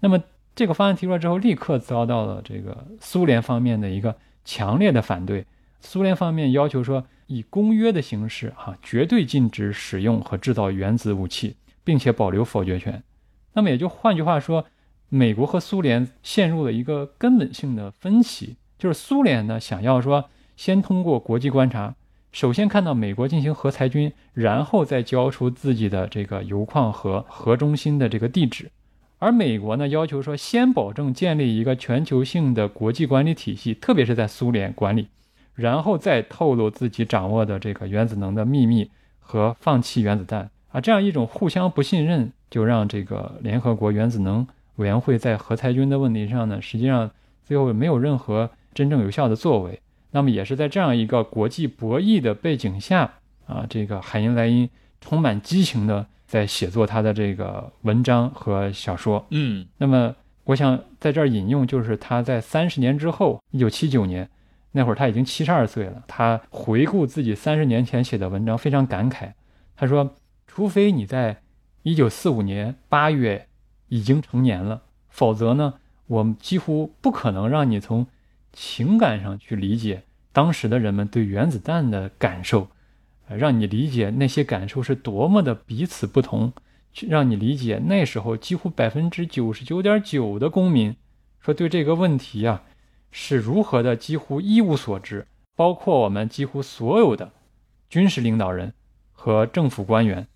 [0.00, 0.18] 那么
[0.54, 5.44] 这个方案提出来之后，立刻遭到了这个苏联方面的一个强烈的反对。
[5.82, 13.02] 苏联方面要求说，以公约的形式，哈，绝对禁止使用和制造原子武器，并且保留否决权。
[13.52, 14.64] 那么也就换句话说，
[15.10, 21.94] 美国和苏联陷入了一个根本性的分歧，就是苏联呢想要说，先通过国际观察。
[22.30, 28.70] 首先看到美国进行核裁军，然后再交出自己的这个铀矿和核中心的这个地址，
[29.18, 35.08] 而美国呢要求说先保证建立一个全球性的国际管理体系，特别是在苏联管理，
[35.54, 47.10] 然后再透露自己掌握的这个原子能的秘密和放弃原子弹啊，这样一种互相不信任，就让这个联合国原子能委员会在核裁军的问题上呢，实际上
[47.42, 49.80] 最后没有任何真正有效的作为。
[50.18, 53.08] 那么也是在这样一个国际博弈的背景下
[53.46, 54.68] 啊，这个海因莱因
[55.00, 59.24] 充满激情的在写作他的这个文章和小说。
[59.30, 64.28] 嗯，那么我想在这儿引用，就是他在三十年之后，一九七九年
[64.72, 69.30] 那会儿他已经七十二岁了，他回顾自己三十年前写的文章，非常感慨。
[69.76, 70.16] 他说
[70.48, 71.42] ：“除非你在
[71.84, 73.46] 一九四五年八月
[73.86, 75.74] 已经成年了，否则呢，
[76.08, 78.04] 我们几乎不可能让你从。”
[78.50, 80.02] 情感上去理解
[80.38, 82.68] 当时的人们对原子弹的感受，
[83.26, 86.52] 让你理解那些感受是多么的彼此不同，
[87.08, 90.94] 让你理解那时候几乎百分之九十九点九的公民
[91.40, 92.62] 说对这个问题呀
[93.10, 97.32] 是如何的几乎一无所知，包括我们几乎所有的
[97.90, 98.72] 军事领导人
[99.10, 100.28] 和政府官员。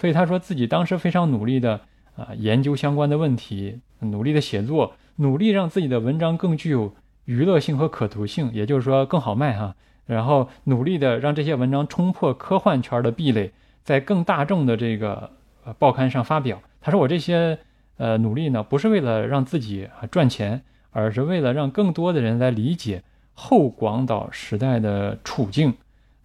[0.00, 1.82] 所以他说自己当时非常努力的
[2.16, 6.96] 啊研究相关的问题，努力的写作，努力让自己的文章更具有。
[7.24, 9.74] 娱乐性和可读性，也就是说更好卖哈。
[10.06, 13.50] 然后努力的让这些文章冲破科幻圈的壁垒，
[13.82, 15.30] 在更大众的这个
[15.64, 16.60] 呃报刊上发表。
[16.82, 17.58] 他说：“我这些
[17.96, 20.60] 呃努力呢，不是为了让自己啊赚钱，
[20.90, 25.72] 而是为了让更多的人来理解后广岛时代的处境。”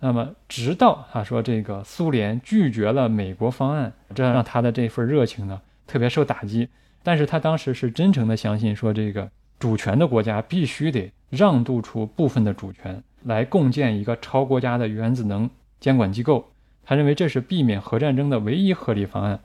[0.01, 6.67] 那么，直到他说这个苏联拒绝了美国方案，这让他的这份热情呢特别受打击。
[7.01, 9.29] 但是他当时是真诚的相信说这个。
[9.60, 16.50] 主权的国家必须得让渡出部分的主权，来共建一个超国家的原子能监管机构。
[16.84, 19.39] 他认为这是避免核战争的唯一合理方案。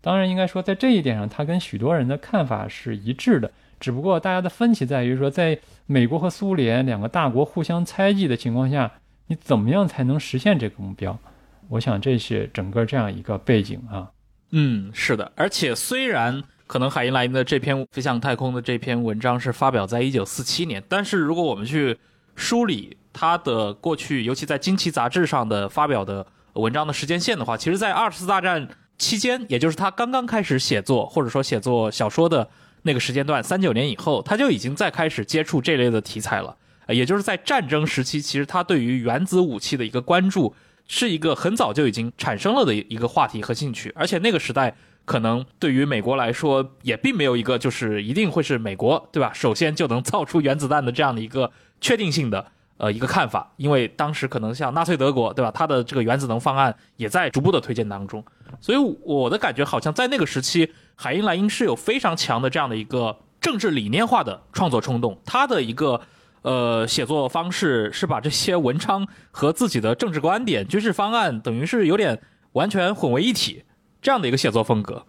[0.00, 3.50] 当然，应该说在这一点上，他跟许多人的看法是一致的。
[3.78, 8.90] 只不过大家的分歧在于说，在美国和苏联两个大国互相猜忌的情况下，
[9.26, 11.18] 你怎么样才能实现这个目标？
[11.68, 14.10] 我想这是整个这样一个背景啊。
[14.50, 15.30] 嗯，是的。
[15.36, 16.42] 而且虽然。
[16.68, 21.96] 可能海因莱因的这篇飞向太空的这篇文章是发表在一九四七年，但是如果我们去
[22.36, 32.46] 梳理他的过去，尤其在《惊奇》杂志上的发表的文章的时间线的话，其实，在二次大战期间，也就是他刚刚开始写作或者说写作小说的
[32.82, 36.54] 那个时间段，三九年以后，他就已经在开始接触这类的题材了。
[36.88, 40.54] 也就是在战争时期，其实他对于原子武器的一个关注，
[40.86, 44.76] 是一个很早就已经产生了的一个话题和兴趣，而且那个时代。
[45.08, 49.32] 可能对于美国来说，也并没有一个就是一定会是美国，对吧？
[49.32, 52.44] 首先就能造出原子弹的这样的一个确定性的
[52.76, 55.50] 呃一个看法，因为当时可能像纳粹德国，对吧？
[55.50, 58.22] 它的这个原子能方案也在逐步的推荐当中，
[58.60, 66.02] 所以我的感觉好像在那个时期，海因莱因是有非常强的这样的一个政治理念化的创作冲动，他的一个
[66.42, 72.20] 呃写作方式是把这些文章和自己的政治观点、军事方案等于是有点
[72.52, 73.64] 完全混为一体。
[74.00, 75.04] 这样的一个写作风格，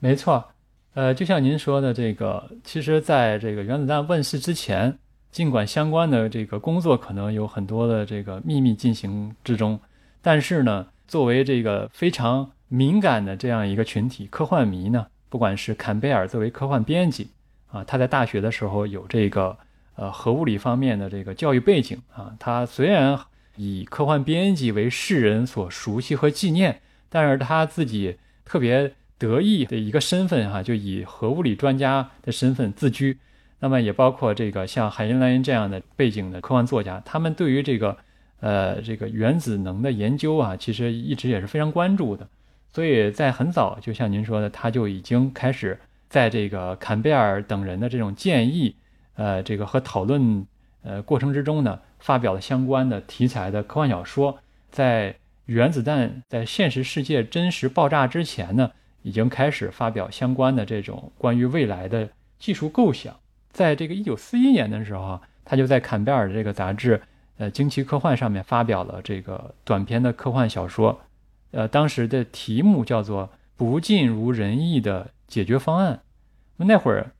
[0.00, 0.50] 没错，
[0.92, 4.98] 呃，就像您说的这个，其实在这个原子弹问世之前，
[5.32, 9.80] 尽管相关的这个工作可能有很多的这个秘密进行之中，
[10.20, 17.30] 但是呢，作为这个非常敏感的这样一个群体，科幻迷呢，不管是坎贝尔作为科幻编辑
[17.68, 19.56] 啊，他在大学的时候有这个
[19.96, 23.18] 呃核物理方面的这个教育背景啊，他虽然
[23.56, 28.18] 以科幻编辑为世人所熟悉和纪念，但是他自己。
[28.44, 33.18] 特别得意的一个身份哈，就以核物理专家的身份自居。
[33.60, 37.96] 那么也包括这个像海因莱因这样的背景的科幻作家，他们对于这个
[38.40, 42.28] 呃这个原子能的研究啊，其实一直也是非常关注的。
[42.74, 45.78] 所以在很早，就像您说的，他就已经开始
[46.08, 48.74] 在这个坎贝尔等人的这种建议，
[49.14, 50.44] 呃，这个和讨论
[50.82, 54.38] 呃过程之中呢，发表了相关的题材的科幻小说，
[54.70, 55.14] 在
[55.46, 58.70] 原子弹在现实世界真实爆炸之前呢，
[59.02, 63.14] 已经开始发表相关的这种关于未来的技术构想。
[63.52, 67.00] 在这个一九四一年的时候啊，他就在坎贝尔的这个杂志，
[67.36, 71.00] 呃，惊奇科幻上面发表了这个短篇的科幻小说，
[71.50, 73.26] 呃，当时的题目叫做
[73.56, 75.94] 《不尽如人意的解决方案》。
[76.56, 77.12] 那会儿，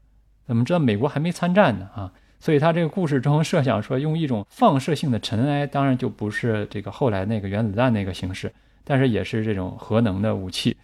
[0.47, 8.53] 我们知道美国还没参战呢啊，所以他这个故事中设想说，用一种放射性的尘埃，当然就不是这个后来那个原子弹那个形式，
[8.85, 10.77] 但是也是这种核能的武器，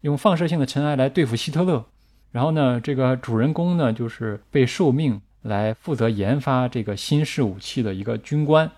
[0.00, 1.84] 用放射性的尘埃来对付希特勒。
[2.32, 8.68] 然后呢，这个主人公呢，就是被受命来负责研发这个新式武器的一个军官，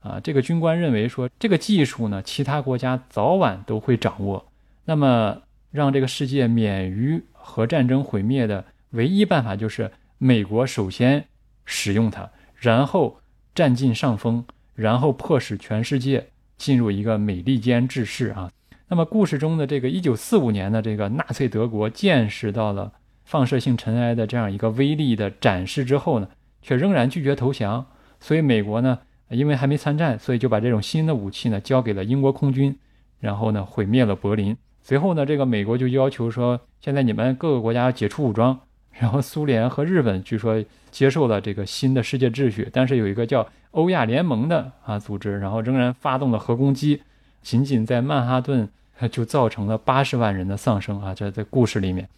[0.00, 4.44] 啊，这个军官认为说，这个技术呢，其他国家早晚都会掌握，
[4.86, 11.24] 那么让这个世界免于核战争毁灭的唯一办法就是美国首先
[11.64, 13.20] 使用它，然后
[13.54, 18.50] 占尽上风，然后迫使全世界进入一个美利坚制式啊。
[18.88, 22.92] 那么故事中的这个一九四五年的这个纳粹德国见识到了。
[23.26, 26.28] 放射性尘埃的这样一个威力的展示之后呢，
[26.60, 27.86] 却仍然拒绝投降。
[28.20, 28.98] 所以美国呢，
[29.30, 32.78] 因为还没参战，所以就把这种新的武器呢交给了英国空军，
[33.18, 34.54] 然后呢毁灭了柏林。
[34.82, 38.60] 随后呢，这个美国就要求说，现在你们各个国家解除武装。
[38.98, 47.02] 然后苏联和日本据说接受了这个新的世界秩序，但是有一个叫欧亚联盟的啊组织，然后仍然发动了核攻击，
[47.42, 48.68] 仅仅在曼哈顿
[49.10, 51.12] 就造成了八十万人的丧生啊！
[51.14, 52.08] 这在故事里面。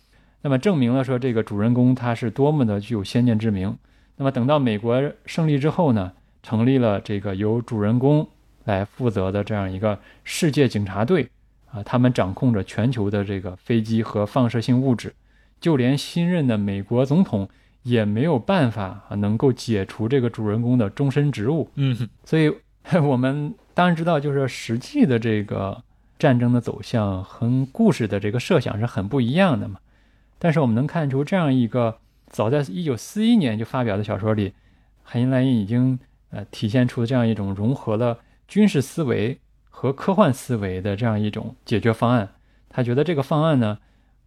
[0.43, 3.77] 那么证明了说这个主人公他是多么的具有先见之明。
[4.17, 6.13] 那么等到美国胜利之后呢，
[6.43, 8.29] 成立了这个由主人公
[8.65, 11.27] 来负责的这样一个世界警察队
[11.73, 15.13] 啊，他们掌控着全球的这个飞机和放射性物质，
[15.61, 17.49] 就连新任的美国总统
[17.83, 21.71] 也没有办法啊能够解除这个主人公的终身职务。
[21.75, 22.53] 嗯，所以
[23.03, 25.83] 我们当然知道，就是实际的这个
[26.19, 29.81] 战争的走向和故事的这个设想是很不一样的嘛。
[30.39, 34.53] 但是我们能看出，这样一个早在一九四一年就发表的小说里，
[35.03, 35.99] 海因莱因已经
[36.31, 39.39] 呃体现出这样一种融合了军事思维
[39.71, 42.29] 和科幻思维的这样一种解决方案。
[42.69, 43.79] 他觉得这个方案呢，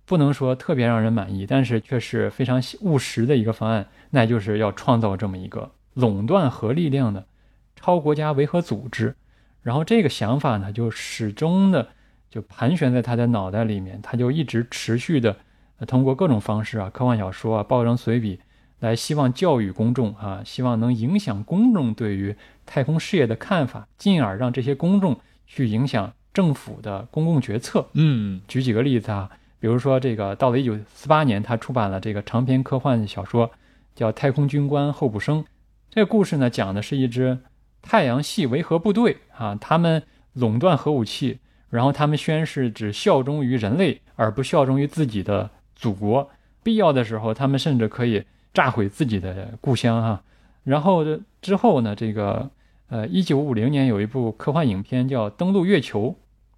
[0.10, 7.28] 不能说特别让人满意，但是却是非常务实的一个方案，那就是要创造这么一个垄断核力量的
[7.76, 9.15] 超国家维和组织。
[9.62, 11.89] 然后这个想法呢，就始终的
[12.28, 15.38] 就盘旋在他的脑袋里面，他就一直持续的。
[15.86, 18.39] 通过各种方式啊，科幻小说啊，报章随笔，
[18.80, 27.88] 来希望教育公众啊，希望能影响公众对于太空事业的看法，进而让这些公众去影响政府的公共决策。
[27.93, 33.52] 嗯，举几个例子啊，比如说这个到了一九四八年，他出版了这个长篇科幻小说，
[33.93, 35.43] 叫《太空军官候补生》。
[35.89, 37.39] 这个故事呢，讲的是一支
[37.82, 45.50] 太阳系维和部队啊，他们垄断核武器，然后他们宣誓只效忠于人类，而不效忠于自己的。
[45.76, 46.30] 祖国
[46.62, 50.22] 必要的时候，他们甚至可以炸毁自己的故乡哈。
[50.65, 51.06] 然后
[51.41, 52.50] 之后呢，这个
[52.89, 56.08] 呃，一九五零年有一部科幻影片叫《登陆月球》。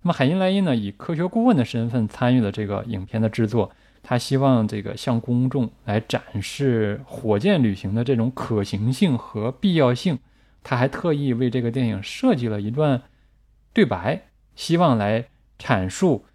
[0.02, 3.72] 那么海因莱因呢，以科学顾问的身份参与了这个影片的制作。
[4.04, 10.18] 他希望这个向公众来展示火箭旅行的这种可行性和必要性。
[10.64, 13.02] 他还特意为这个电影设计了一段
[13.74, 14.22] 对白，
[14.56, 15.26] 希望来
[15.60, 16.26] 阐述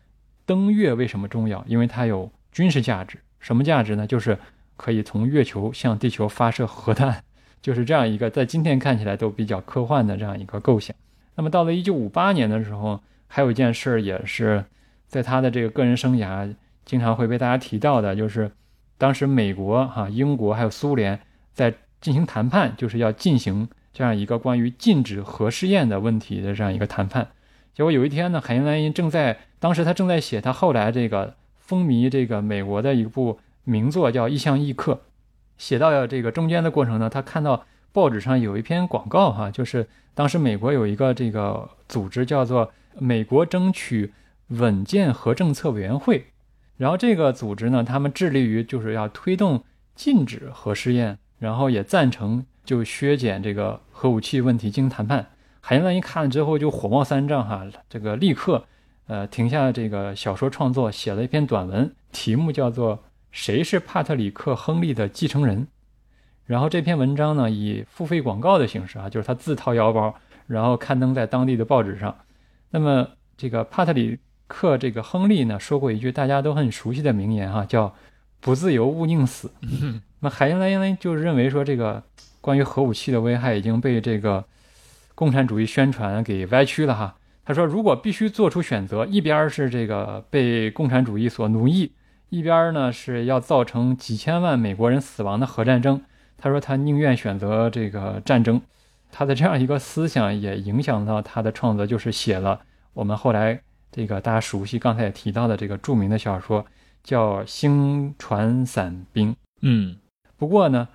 [0.45, 2.31] 登月为什么重要，因为它有。
[2.53, 4.07] 军事价值什么价值呢？
[4.07, 4.39] 就是
[4.79, 7.23] 可以从月球向地球发射核弹，
[7.61, 10.97] 就是这样一个在今天看起来都比较科幻的这样一个构想。
[11.35, 12.99] 那么到了一九五八年的时候，
[13.37, 14.65] 还有一件事也是
[15.07, 16.55] 在他的这个个人生涯
[16.87, 18.51] 经常会被大家提到的，就是
[18.97, 21.21] 当时美国、哈英国还有苏联
[21.53, 27.29] 在进行谈判，就是要进行这样一个关于禁止核试验的问题的这样一个谈判。
[27.75, 31.35] 结果有一天呢，海因莱因正在当时他正在写他后来这个。
[31.59, 34.93] 风靡这个美国的一部名作叫《异象异客》，
[35.59, 44.13] 写到这个中间的过程呢，他看到报纸上有一篇广告，哈，就是当时美国有一个这个组织叫做美国争取
[44.49, 46.27] 稳健核政策委员会，
[46.77, 55.27] 然后这个组织呢，他们致力于就是要推动禁止核试验，然后也赞成就削减这个核武器问题进行谈判。
[55.61, 58.67] 海因莱因看了之后就火冒三丈，哈，这个立刻。
[59.09, 62.97] 呃，停下这个小说创作，写了一篇短文，题目叫做
[63.31, 65.63] 《谁是帕特里克·亨利的继承人》。
[66.45, 70.13] 然后这篇文章呢，以付费广告的形式啊，就是他自掏腰包，
[70.49, 72.17] 然后刊登在当地的报纸上。
[72.71, 77.95] 那么这个帕特里克这个亨利呢，说过一句大家都很熟悉的名言哈，叫
[78.41, 79.51] 不自由勿宁死。
[80.21, 82.03] 那海因莱因就认为说，这个
[82.41, 84.45] 关于核武器的危害已经被这个
[85.15, 87.17] 共产主义宣传给歪曲了哈。
[87.45, 91.93] 他说，如果必须做出选择，一边是这个被共产主义所奴役，
[92.29, 96.03] 一边呢是要造成几千万美国人死亡的核战争，
[96.37, 98.61] 他说他宁愿选择这个战争。
[99.19, 102.61] 他的这样一个思想也影响到他的创作，就是写了
[102.93, 103.59] 我们后来
[103.91, 106.67] 这个大家熟悉刚才也提到的这个著名的小说，
[107.03, 109.33] 叫《星船散兵》。
[109.63, 109.97] 嗯，
[110.37, 110.89] 不过呢，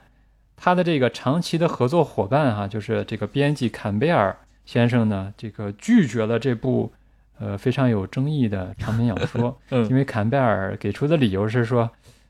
[0.56, 6.94] 他的这个长期的合作伙伴哈，就是这个编辑坎贝尔先生呢，这个拒绝了这部
[7.40, 9.58] 呃非常有争议的长篇小说，
[9.90, 11.90] 因为坎贝尔给出的理由是说，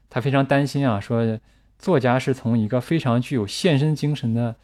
[0.09, 1.37] 他非常担心啊，说
[1.77, 4.55] 作家是从一个非常具有献身精神的。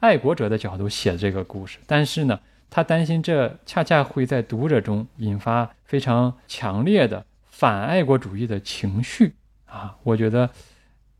[0.00, 2.38] 爱国者的角度写这个故事，但是呢，
[2.70, 9.34] 他担心这恰恰会在读者中引发非常强烈的反爱国主义的情绪
[9.66, 9.96] 啊。
[10.04, 10.50] 我觉得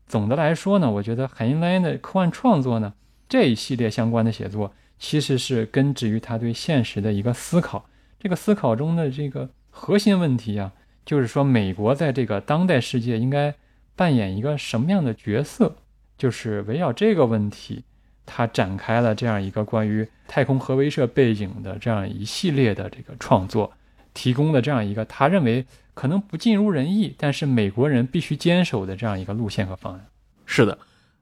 [0.07, 2.93] 总的来说呢，我觉得海因莱因的科幻创作呢，
[3.27, 7.89] 这一系列相关的写作其实是根植于他对现实的一个思考。
[8.17, 10.71] 这个思考中的这个核心问题啊，
[11.05, 13.53] 就是说美国在这个当代世界应该
[13.95, 15.75] 扮演一个什么样的角色，
[16.17, 17.83] 就是围绕这个问题。
[18.31, 23.71] 他展开了这样一个关于太空核威慑背景的这样一系列的这个创作，
[24.13, 25.65] 提供的这样一个他认为
[25.95, 30.05] 可能不尽如人意，但是美国人必须坚守的这样一个路线和方案。
[30.45, 30.77] 是的，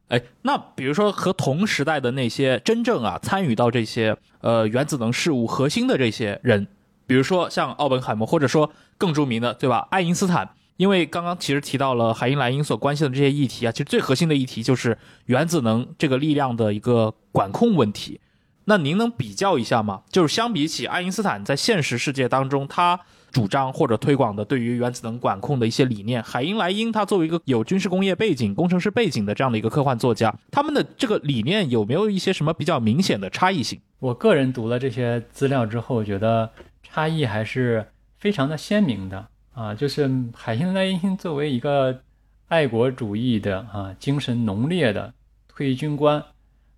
[0.10, 6.68] 哎，那比如说和同时代的那些真正啊参与到这些呃原子能事务核心的这些人，
[7.06, 10.50] 比如说像奥本海默，或者说更著名的对吧，爱因斯坦。
[10.78, 18.22] 因为刚刚其实提到了海因莱因所关心的这些议题啊，其实最核心的议题就是原子能这个力量的一个管控问题。
[18.66, 20.04] 那您能比较一下吗？
[20.10, 23.00] 就是相比起爱因斯坦在现实世界当中他
[23.32, 33.80] 主张或者推广的对于原子能管控的一些理念，海因莱因他作为一个有军事工业背景、工程师背景的这样的一个科幻作家，他们的这个理念有没有一些什么比较明显的差异性？
[34.00, 36.52] 我个人读了这些资料之后，觉得
[36.84, 39.28] 差异还是非常的鲜明的。
[39.58, 42.02] 啊，就是海因莱因作为一个
[42.48, 45.12] 爱国主义的啊精神浓烈的
[45.48, 46.24] 退役军官，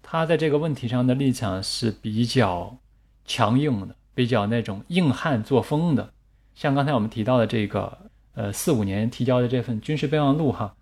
[0.01, 2.77] 他在这个问题上的立场是比较
[3.25, 6.13] 强硬的，比较那种硬汉作风的。
[6.55, 7.97] 像刚才我们提到的这个，
[8.33, 10.73] 呃，四五年提交的这份军事备忘录哈，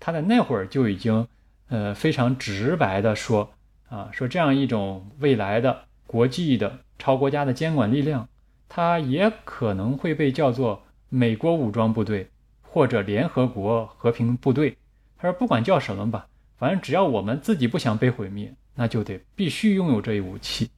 [0.00, 1.28] 他在那会儿就已经
[1.68, 3.48] 呃非常直白的说
[3.88, 8.28] 啊，说这样一种未来的国际的超国家的监管力量，
[8.68, 10.82] 它也可能会被叫做。
[11.16, 12.28] 美国武装部队
[12.60, 14.76] 或者联合国和平部队，
[15.16, 16.26] 他说不管叫什么吧，
[16.58, 20.68] 反正只要我们自己不想被毁灭，那就得必须拥有这一武器。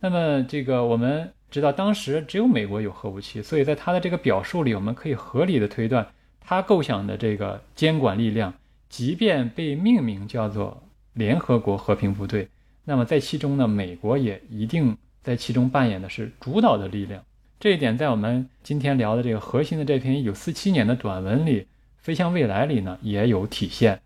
[0.00, 6.08] 那么这个我们知道，当时只有美国有核武器，所以在他的这个表述里，我们可以合理的推断，
[6.40, 8.54] 他构想的这个监管力量，
[8.88, 12.48] 即便被命名叫做联合国和平部队，
[12.84, 17.22] 那么在其中呢，美国也一定在其中扮演的是主导的力量。
[17.60, 21.62] 这一点在我们今天聊的这个核心的这篇1947年的短文里，
[21.96, 24.00] 《飞向未来》里呢也有体现。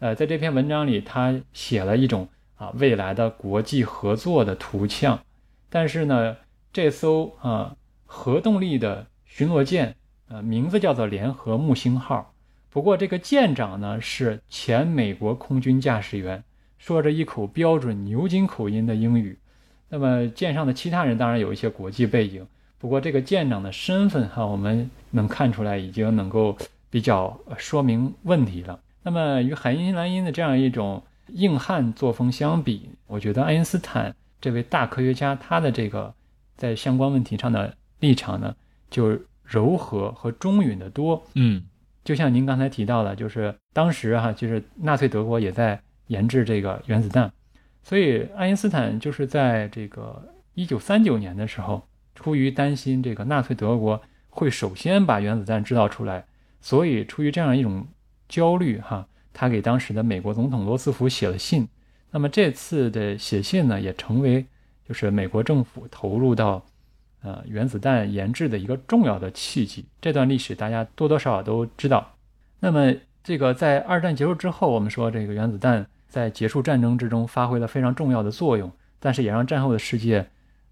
[0.00, 5.20] 呃，在这篇文章里，他写了一种啊未来的国际合作的图像。
[5.70, 6.36] 但是呢，
[6.72, 7.76] 这艘啊
[8.06, 9.94] 核动力的巡逻舰，
[10.26, 12.34] 呃，名字叫做联合木星号。
[12.70, 16.42] 不过这个舰长呢是前美国空军驾驶员，
[16.76, 19.38] 说着一口标准牛津口音的英语。
[19.90, 22.44] 那么舰上的其他人当然有一些国际背景。
[22.78, 26.56] 不过这个舰长的身份哈，我们能看出来已经能够
[26.90, 28.78] 比较说明问题了。
[29.02, 36.14] 那么与海因莱因的这样一种硬汉作风相比，我觉得爱因斯坦这位大科学家他的这个
[36.56, 38.54] 在相关问题上的立场呢，
[38.90, 41.24] 就柔和和中允的多。
[41.34, 41.64] 嗯，
[42.04, 47.32] 就像您刚才提到的，就是当时哈，就是纳粹德国也在研制这个原子弹，
[47.82, 50.22] 所以爱因斯坦就是在这个
[50.54, 51.82] 一九三九年的时候。
[52.26, 56.26] 出于担心这个纳粹德国会首先把原子弹制造出来，
[56.60, 57.86] 所以出于这样一种
[58.28, 61.68] 焦虑，哈，他给当时的美国总统罗斯福写了信。
[62.10, 64.44] 那么这次的写信呢，也成为
[64.88, 66.66] 就是美国政府投入到
[67.22, 69.84] 呃原子弹研制的一个重要的契机。
[70.00, 72.12] 这段历史大家多多少少都知道。
[72.58, 80.28] 那么这个在二战结束之后，我们说这个原子弹在结束战争之中发挥了非常重要的作用，但是也让战后的世界。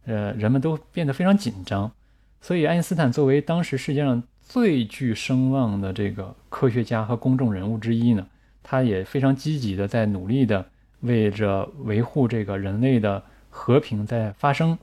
[0.06, 1.90] 呃，人们都变得非常紧张，
[2.40, 8.26] 所以爱因斯坦作为当时世界上最具声望的这个科学家和公众人物之一呢，
[8.62, 10.66] 他也非常积极的在努力的
[11.00, 14.78] 为着维护这个人类的和平在发声。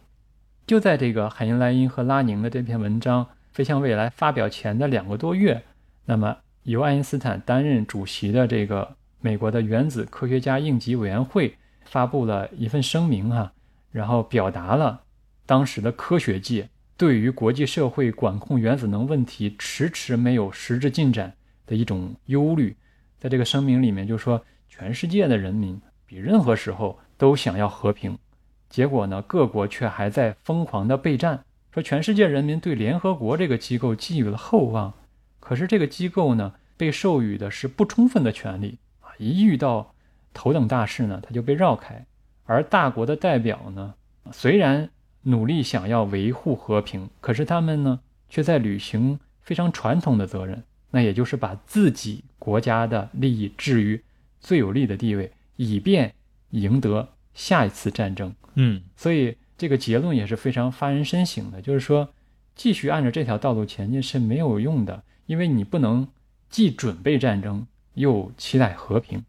[0.66, 5.64] 就在这个海因莱因和拉宁的这篇文章《飞向未来》发表前的两个多月，
[6.06, 13.52] 那么由爱因斯坦担任主席的这个美国的原子科学家应急委员会发布了一份声明哈，
[13.92, 15.02] 然后表达了
[15.52, 21.34] 当时的科学界对于国际社会管控原子能问题迟迟没有实质进展
[21.66, 22.74] 的一种忧虑。
[23.18, 28.18] 在这个声明里面就说，全世界的人民比任何时候都想要和平，
[28.70, 31.44] 结果呢，各国却还在疯狂的备战。
[31.74, 34.94] 说全世界人民对联合国这个机构寄予了厚望，
[35.42, 39.12] 可是这个机构呢，被授予的是不充分的权利啊！
[39.18, 39.94] 一遇到
[40.34, 42.06] 头等大事呢，它就被绕开。
[42.46, 43.94] 而大国的代表呢，
[44.32, 44.90] 虽然
[45.24, 48.00] 努力想要维护和平，可是他们呢，
[48.30, 54.04] 却在履行非常传统的责任，那也就是把自己国家的利益置于
[54.40, 56.14] 最有利的地位，以便
[56.50, 58.34] 赢得下一次战争。
[58.56, 59.36] 嗯，所以。
[59.58, 62.10] 这个结论也是非常发人深省的，就是说，
[62.56, 66.08] 继续按照这条道路前进是没有用的，因为你不能
[66.50, 69.24] 既准备战争又期待和平。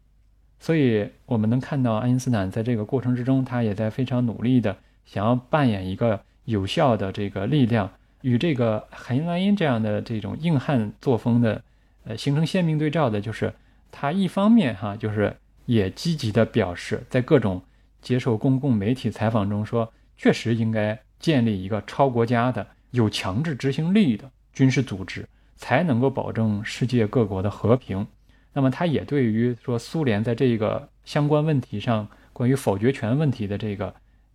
[0.59, 4.75] 所以，我们能看到爱因斯坦在这个过程之中，他也在非常努力的
[5.05, 7.91] 想要扮演一个有效的这个力量，
[8.21, 11.63] 与这个海因莱因这样的这种硬汉作风的，
[12.03, 13.53] 呃，形成鲜明对照的，就是
[13.91, 15.35] 他一方面哈，就是
[15.65, 17.61] 也积极的表示，在各种
[18.01, 19.91] 接受公共媒体采访中说。
[20.15, 28.05] 确实应该建立一个超国家的、有强制执行力的军事组织，才能够保证世界各国的和平。
[28.53, 33.93] 那么，他也对于说苏联在这个相关问题上关于否决权问题的这个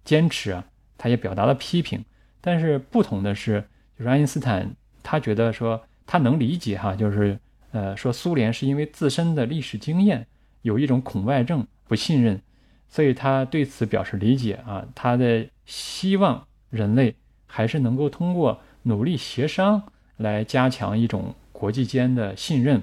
[0.08, 0.64] 坚持啊，
[0.96, 2.02] 他也表达了批评。
[2.40, 3.62] 但是不同的是，
[3.98, 7.38] 就是爱因斯坦他觉得说他能理解哈，就是
[7.72, 10.26] 呃说苏联是因为自身的历史经验
[10.62, 12.40] 有一种恐外症、不信任。
[12.88, 17.14] 所以他对此表示理解啊，他的希望人类
[17.46, 19.82] 还是能够通过努力协商
[20.16, 22.82] 来加强一种国际间的信任。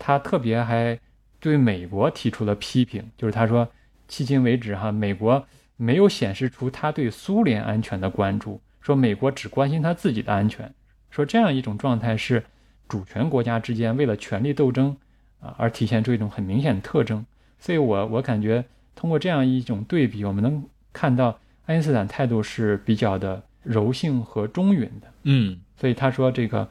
[0.00, 0.98] 他特别还
[1.38, 3.68] 对美国提出了批评，就是他说，
[4.10, 5.46] 迄今为止哈，美国
[5.76, 10.72] 没有显示出他对苏联安全的关注，说美国只关心他自己的安全，
[11.10, 12.44] 说这样一种状态是
[12.88, 14.96] 主权国家之间为了权力斗争
[15.40, 17.24] 啊而体现出一种很明显的特征。
[17.58, 18.64] 所以我我感觉。
[18.98, 25.12] 通过这样一种对比，我们能看到爱因斯坦态度是比较的柔性和中允的。
[25.24, 26.66] 嗯，所以他说这个，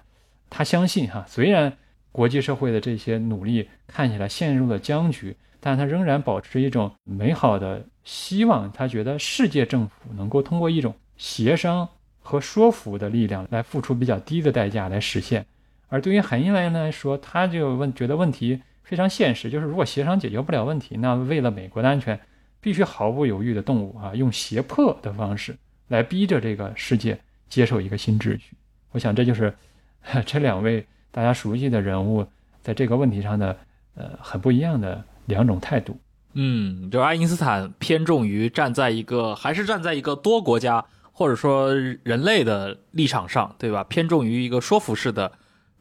[0.49, 1.71] 他相信哈，虽然
[2.11, 8.71] 国际社会的这些努力看起来陷入了僵局，但他仍然保持一种美好的希望。
[8.71, 11.89] 他觉得世界政府能够通过一种协商
[12.21, 15.45] 和说服的力量来付出比较低的代价来实现。
[15.89, 18.61] 而对于海因莱来说，他就问觉得问题。
[18.85, 22.19] 非常现实，就是如果协商解决不了问题，那为了美国的安全，
[22.61, 27.17] 必须毫不犹豫的动武啊，用胁迫的方式来逼着这个世界
[27.49, 28.55] 接受一个新秩序。
[28.91, 29.51] 我想这就是
[30.27, 32.27] 这两位大家熟悉的人物
[32.61, 33.57] 在这个问题上的
[33.95, 35.97] 呃很不一样的两种态度。
[36.35, 43.83] 嗯，就爱因斯坦偏重于站在一个还是站在一个多国家或者说人类的立场上，对吧？
[43.85, 45.31] 偏重于一个说服式的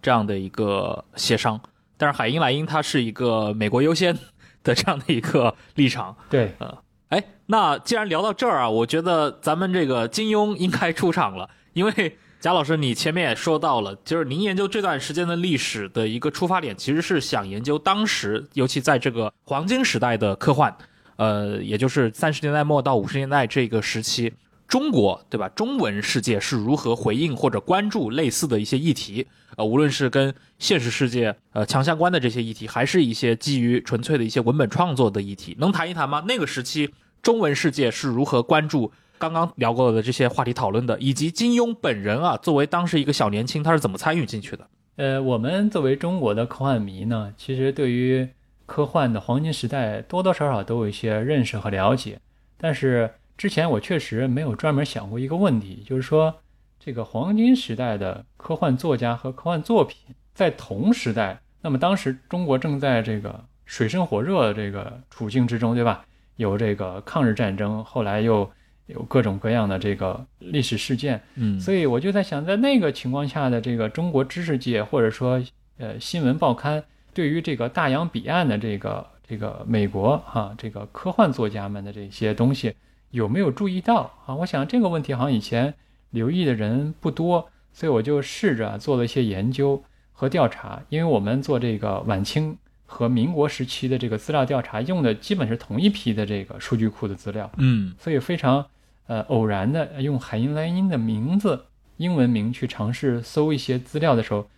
[0.00, 1.60] 这样的一个协商。
[1.96, 4.16] 但是海因莱因他是一个美国优先
[4.62, 6.78] 的这样的一个 立场，对，呃，
[7.08, 20.76] 哎，那既然聊到这儿啊，我觉得咱们这个金庸应该出场了，因为贾老师你前面也说到了，就是您研究这段时间的历史的一个出发点，其实是想研究当时，尤其在这个黄金时代的科幻，
[21.16, 24.30] 呃，也就是三十年代末到五十年代这个时期。
[24.68, 25.48] 中国对吧？
[25.56, 29.26] 中文世界是如何回应或者关注类似的一些议题？
[29.56, 36.22] 呃，无论是跟现实世界呃强相关的这些议题，还是一些基于纯粹的一些文本创作的议题，能谈一谈吗？
[36.28, 36.90] 那个时期
[37.22, 38.92] 中文世界是如何关注
[39.28, 40.98] 刚刚聊过的这些话题讨论的？
[40.98, 44.68] 以及金庸本人啊，作为当时一个小年轻，他是怎么参与进去的？
[44.96, 48.28] 呃，我们作为中国的科幻迷呢，其实对于
[48.66, 52.18] 科幻的黄金时代多多少少都有一些认识和了解，
[52.56, 53.10] 但是。
[53.36, 56.32] 之前我确实没有专门想过一个问题，就是说，
[56.78, 59.98] 这个黄金时代的科幻作家和科幻作品
[60.32, 66.04] 在同时代，那么当时中国正在这个水深火热的这个处境之中，对吧？
[66.36, 68.48] 有这个抗日战争，后来又
[68.86, 75.42] 有各种各样的这个历史事件，嗯，所以我就在想，在那个情况下的这个中国知识界或者说
[75.78, 82.74] 呃新闻报刊，对于这个大洋彼岸的这个这个美国哈这个科幻作家们的这些东西。
[83.10, 84.34] 有没有注意到啊？
[84.34, 85.72] 我想这个问题好像以前
[86.10, 89.80] 留意的人不多，所以我就试着做了一些研究
[90.10, 90.82] 和调查。
[90.88, 98.66] 因为我们做这个晚清和民国时期的这个资料调查，用的基本是同一批的这个数据库的资料，嗯，所以非常
[99.06, 104.48] 呃偶然的用海因莱因的名字英文名去尝试搜一些资料的时候，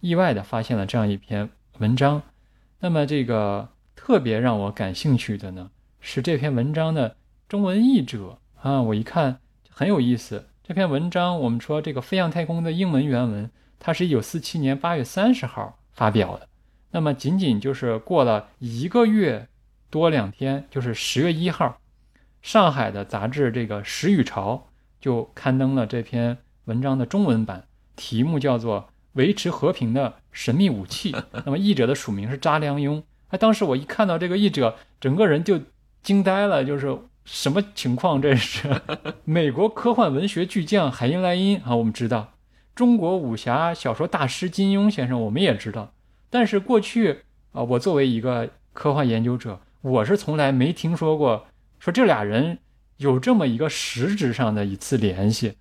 [0.00, 2.22] 意外的发现了这样一篇文章。
[2.80, 5.70] 那么这个特别让我感兴趣的呢，
[6.00, 7.16] 是这篇文章的
[7.48, 9.38] 中文译者啊，我一看
[9.70, 10.46] 很有意思。
[10.62, 16.48] 这篇文章我们说这个飞向太空的英文原文，它是一九四七年八月三十号发表的。
[16.90, 19.48] 那么仅仅就是过了一个月
[19.90, 21.78] 多两天，就是十月一号，
[22.46, 24.68] 上海的杂志这个《时雨潮》
[25.04, 27.64] 就刊登了这篇文章的中文版，
[27.96, 28.82] 题目叫做
[29.14, 31.10] 《维持和平的神秘武器》。
[31.44, 33.02] 那么译者的署名是查良镛。
[33.30, 35.60] 哎，当时我一看到这个译者，整个人就
[36.04, 38.22] 惊呆了，就是什么情况？
[38.22, 38.80] 这是
[39.26, 42.34] 美国科幻文学巨匠海因莱因啊，我们知道，
[42.76, 45.92] 中国武侠小说大师金庸先生，我们也知道。
[46.30, 51.46] 但是过去啊，我作为一个科幻研究者，我是从来没听说过
[51.78, 52.58] 说这俩人
[52.96, 55.54] 有这么一个实质上的一次联系。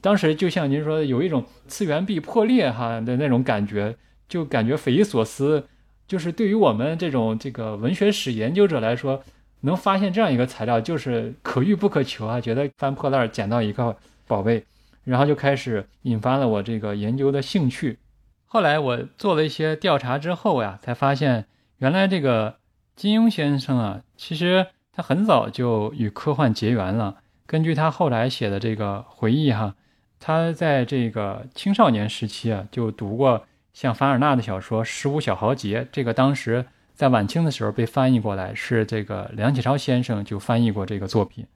[0.00, 3.96] 当时就像您说的，有一种次元壁破裂哈的那种感觉，
[4.28, 5.68] 就感觉匪夷所思。
[6.08, 9.22] 就是对于我们这种这个文学史研究者来说，
[9.60, 13.96] 能发现这样一个材料，就是可遇不可求啊，觉得翻破烂捡到一个
[14.26, 14.64] 宝贝，
[15.04, 17.98] 然后就开始引发了我这个研究的兴趣。
[18.44, 21.46] 后来我做了一些调查之后呀，才发现
[21.78, 22.56] 原来这个
[22.96, 27.16] 金庸先生啊，其实他很早就与科幻结缘了。
[27.46, 29.74] 根据他后来写的这个回忆哈，
[30.20, 41.46] 他在这个青少年时期啊，就读过像凡尔纳的小说《十五小豪杰》，这个当时在晚清的时候被翻译过来，是这个梁启超先生就翻译过这个作品。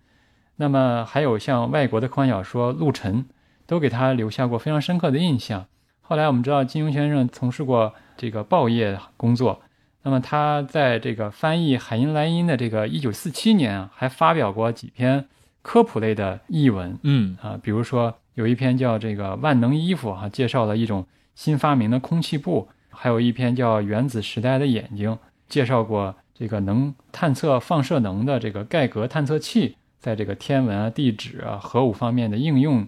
[0.56, 3.24] 那么还有像外国的科幻小说《陆沉》，
[3.66, 5.66] 都给他留下过非常深刻的印象。
[6.00, 9.60] 后来我们知道金庸先生从事过这个报业工作，
[10.06, 15.26] 那么他在这个翻译海因莱因的这个一九四七年啊，还发表过几篇
[15.62, 21.04] 科普类的译文，嗯啊，比如说有一篇叫这个万能衣服哈，介绍了一种
[21.34, 32.86] 新发明的空气布，还有一篇叫原子时代的眼睛，介绍过这个能探测放射能的这个盖格探测器在这个天文啊、地质啊、核武方面的应用，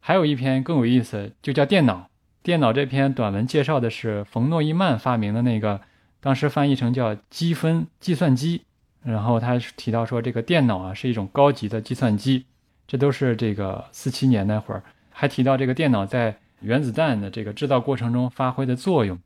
[0.00, 2.08] 还有一篇更有意思，就叫电脑。
[2.42, 5.80] 电脑这篇短文介绍的是冯诺依曼发明的那个，
[6.26, 8.62] 当时翻译成叫积分计算机。
[9.04, 12.46] 然后他提到说，这个电脑啊是一种高级的计算机，
[12.88, 14.82] 这都是这个四七年那会儿。
[15.10, 19.16] 还提到这个电脑在原子弹的这个制造过程中发挥的作用。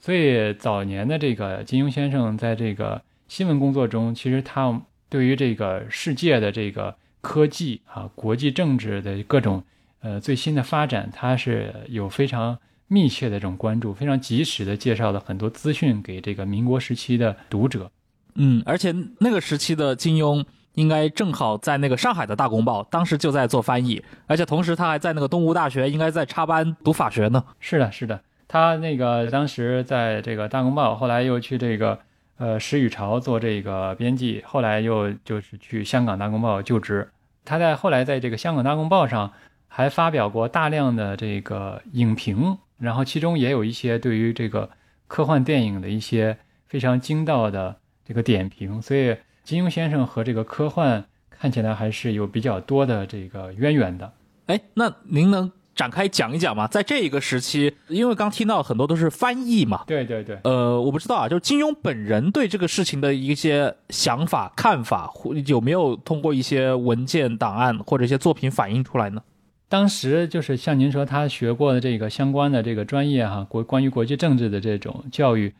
[0.00, 9.62] 所以早年的这个金庸先生在这个新闻工作中，其实他对于这个世界的这个科技啊、国际政治的各种
[10.00, 12.58] 呃最新的发展，他是有非常。
[12.88, 17.90] 密切的这种关注，非常及时的介绍了很多资讯给这个民国时期的读者。
[18.34, 27.44] 嗯，而且那个时期的金庸应该正好在那个上海的大公报，当时就在做翻译，而且同时他还在那个东吴大学，应该在插班读法学呢。
[27.58, 31.98] 是的，是的，他那个当时在这个大公报，后来又去这个
[32.36, 37.08] 呃石宇潮做这个编辑，后来又就是去香港大公报就职。
[37.44, 39.32] 他在后来在这个香港大公报上
[39.66, 42.56] 还发表过大量的这个影评。
[42.78, 44.70] 然后其中也有一些对于这个
[45.06, 54.12] 科幻电影的一些非常精到的这个点评，所以金庸先生和这个科幻看起来还是有比较多的这个渊源的。
[54.46, 56.66] 哎，那您能展开讲一讲吗？
[56.66, 59.84] 在这一个时期，因为刚听到很多都是翻译嘛。
[59.86, 60.38] 对对对。
[60.44, 65.12] 呃，我不知道啊，就是金庸本人对这个事情的一些想法、看法，
[65.46, 69.22] 有没有通过一些文件档案或者一些作品反映出来呢？
[69.68, 75.52] 当时就是像您说，他学过的这个相关的这个专业哈，国关于国际政治的这种教育，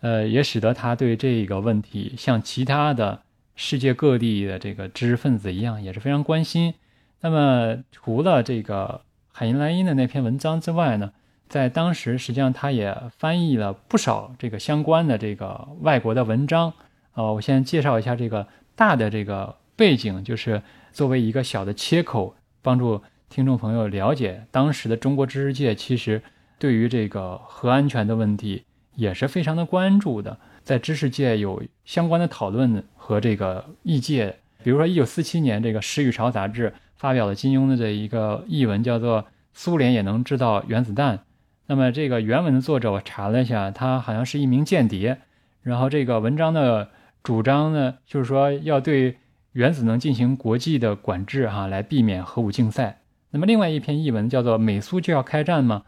[0.00, 3.22] 呃，也使得他对这个问题像其他的
[3.56, 6.74] 世界各地的这个知识分子一样，也是非常关心。
[7.20, 9.00] 那么，除了这个
[9.32, 11.12] 海因莱因的那篇文章之外呢，
[11.48, 16.72] 在当时实际上他也翻译了不少这个相关的这个外国的文章。
[17.14, 18.46] 呃，我先介绍一下这个
[18.76, 20.62] 大的这个背景，就是
[20.92, 23.02] 作为一个小的切口，帮助。
[23.36, 26.22] 听众朋友了解，当时的中国知识界其实
[26.58, 28.64] 对于这个核安全的问题
[28.94, 34.36] 也是非常的关注的，在知识界有相关的讨论和这个意见。
[34.64, 39.22] 比如说，一九四七年，这个《时雨潮》杂志发表了金庸的这一个译文，叫做
[39.52, 41.18] 《苏联也能制造原子弹》。
[41.66, 45.18] 那么这个原文的作者我查了一下，他好像是一名间谍。
[45.60, 46.88] 然后这个文章的
[47.22, 49.18] 主张呢，就是说要对
[49.52, 53.00] 原子能进行国际的管制，哈，来避免核武竞赛。
[53.30, 55.82] 那么，另外一篇译文叫做《美苏就要开战吗》？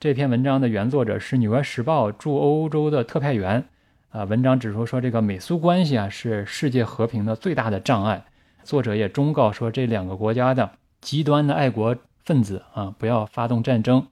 [0.00, 3.64] 这篇文章的原作者是《纽约时报》驻欧洲的特派员。
[4.10, 8.24] 啊，文章指出说，这个美苏关系啊是世界和平的最大的障碍。
[8.62, 14.08] 作者也忠告说，这两个国家的极端的爱国分子啊，不要发动战争。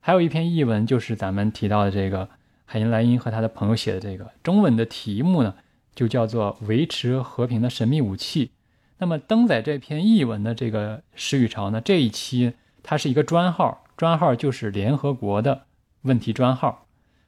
[0.00, 2.28] 还有一篇译文就是咱们提到的这个
[2.64, 5.54] 海因莱因和他的朋友写的这个，中文的题目呢
[5.94, 8.46] 就叫做《维持和平的神秘武器》。
[9.04, 15.64] 那么登载这篇译文的这个《时语潮》呢，这一期它是一个专号，专号就是联合国的
[16.00, 16.86] 问题专号。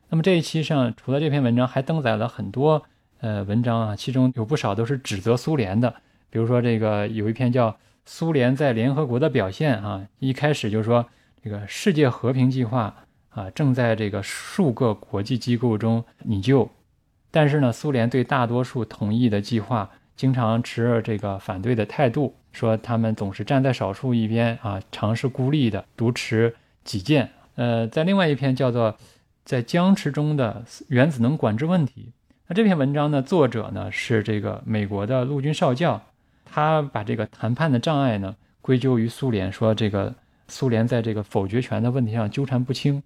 [0.08, 2.82] 那么这一期上除了这篇文章，还登载了很多
[3.20, 5.94] 呃文章啊，其中有不少都是指责苏联的，
[6.30, 7.70] 比如说这个有一篇叫
[8.06, 11.04] 《苏联在联合国的表现》啊，一开始就说
[11.44, 16.70] 这个世界和平计划啊正在这个数个国际机构中拟就，
[17.30, 27.30] 但是呢，苏联对大多数同意的计划经常持这个反对的态度，说他们总是站在少数一边啊，尝试孤立的独持己见。
[27.54, 28.96] 呃，在另外一篇叫做。
[29.46, 32.10] 在僵持中的原子能管制问题。
[32.48, 36.02] 那这篇文章呢，作者呢是这个美国的陆军少将，
[36.44, 40.12] 他把这个谈判的障碍呢归咎于苏联，说这个
[40.48, 43.00] 苏联在这个否决权的问题上纠缠不清。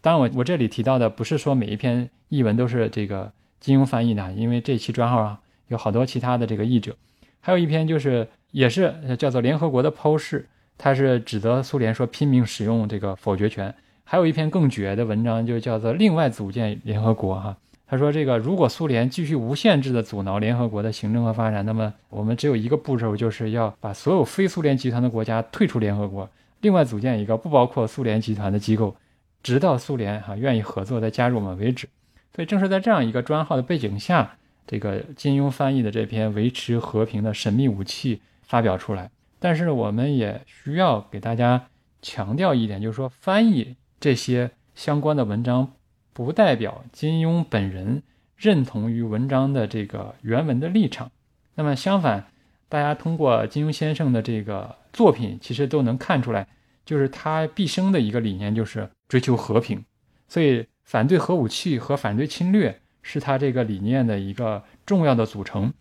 [0.00, 3.30] 当然，我我这里提到的不是说每一篇译文都是这个
[3.60, 5.38] 金庸翻译的，因为这期专号啊
[5.68, 6.94] 有好多其他的这个译者，
[7.40, 10.46] 还有一篇就是也是叫做联合国的剖释，
[10.76, 13.74] 他是指责苏联说拼命使用这个否决权。
[14.04, 17.56] 还有一篇更绝的文章，就叫做“另外组建联合国”哈。
[17.86, 26.28] 他说，这个如果苏联继续无限制的阻挠联合国的行政和发展，那么我们只有一个步骤，就是要把所有非苏联集团的国家退出联合国，
[26.60, 28.96] 另外组建一个不包括苏联集团的机构，
[29.42, 31.88] 直到苏联哈愿意合作再加入我们为止。
[32.34, 34.36] 所以正是在这样一个专号的背景下，
[34.68, 39.10] 这个金庸翻译的这篇《维持和平的神秘武器》发表出来。
[39.40, 41.68] 但是我们也需要给大家
[42.02, 43.74] 强调一点，就是说翻译。
[44.00, 45.72] 这些相关的文章
[46.12, 48.04] 不代表金庸本人
[48.36, 51.10] 认同于文章的这个原文的立场。
[51.56, 52.26] 那么相反，
[52.68, 56.46] 大家通过金庸先生的这个作品，其实都能看出来，
[56.84, 59.84] 就是他毕生的一个理念就是追求和平。
[60.28, 65.72] 所以，反对核武器和反对侵略是他这个理念的一个重要的组成。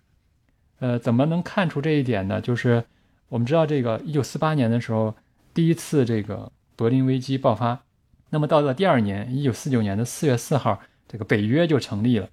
[0.80, 2.40] 呃，怎么能看出这一点呢？
[2.40, 2.86] 就是
[3.28, 5.14] 我们知道，这个一九四八年的时候，
[5.54, 7.82] 第一次这个柏林危机爆发。
[8.30, 12.30] 那么到了第二年，一九四九年的四月四号，这个北约就成立了。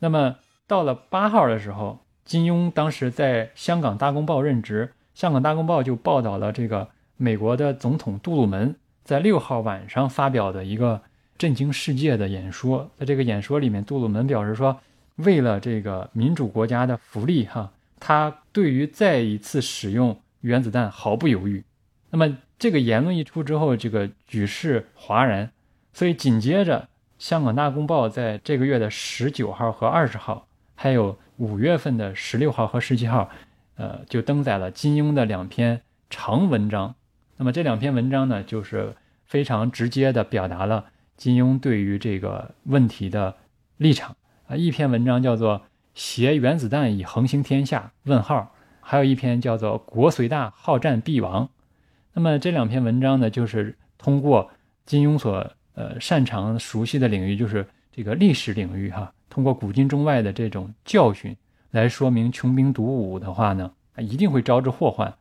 [0.00, 11.02] 那么到了八号的时候，金庸当时在香港《大公报》任职，香港《大公报》就报道了这个美国的总统杜鲁门在六号晚上发表的一个
[11.38, 12.90] 震惊世界的演说。
[12.98, 14.80] 在这个演说里面，杜鲁门表示说，
[15.16, 21.64] 为了这个民主国家的福利，哈，他对于再一次使用原子弹毫不犹豫。
[22.10, 22.38] 那么。
[22.58, 25.50] 这个言论一出之后，这个举世哗然，
[25.92, 33.28] 所以紧接着，香港大公报在这个月的十九号和二十号，还有五月份的十六号和十七号，
[33.76, 36.94] 呃，就登载了金庸的两篇长文章。
[37.36, 43.36] 那么这两篇文章呢，就是非常直接的表达了金庸对于这个问题的
[43.76, 44.56] 立场啊。
[44.56, 45.62] 一篇文章叫做
[45.94, 51.48] “携原子弹以横行天下”，问号，还有一篇叫做“国虽大，好战必亡”。
[52.12, 54.50] 那么这两篇文章呢，就是通过
[54.84, 61.36] 金庸所呃擅长熟悉的领域，就是这个历史领域哈，通过古今中外的这种教训
[61.70, 65.14] 来说明穷兵黩武的话呢，一定会招致祸患。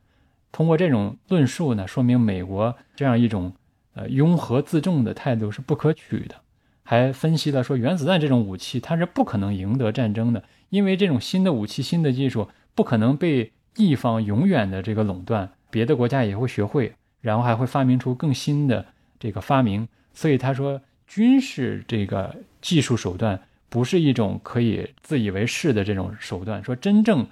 [0.52, 3.54] 通过这种论述呢，说明美国这样一种
[3.96, 6.36] 呃拥核自重的态度是不可取的。
[6.84, 15.50] 还分析了说，原子弹这种武器它是不可能赢得战争的，因为这种新的武器、新的技术不可能被一方永远的这个垄断。
[15.72, 18.86] 别的国家也会学会，然后还会发明出更新的
[19.20, 19.88] 这个发明。
[20.14, 26.64] 所以他说，军事这个技术手段不是一种可以自以为是的这种手段。
[26.64, 27.28] 说真正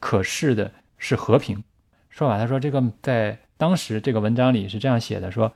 [0.00, 1.62] 可视的是和平。
[2.08, 5.52] 说法他说，这个在当时这个文章里是这样写的：说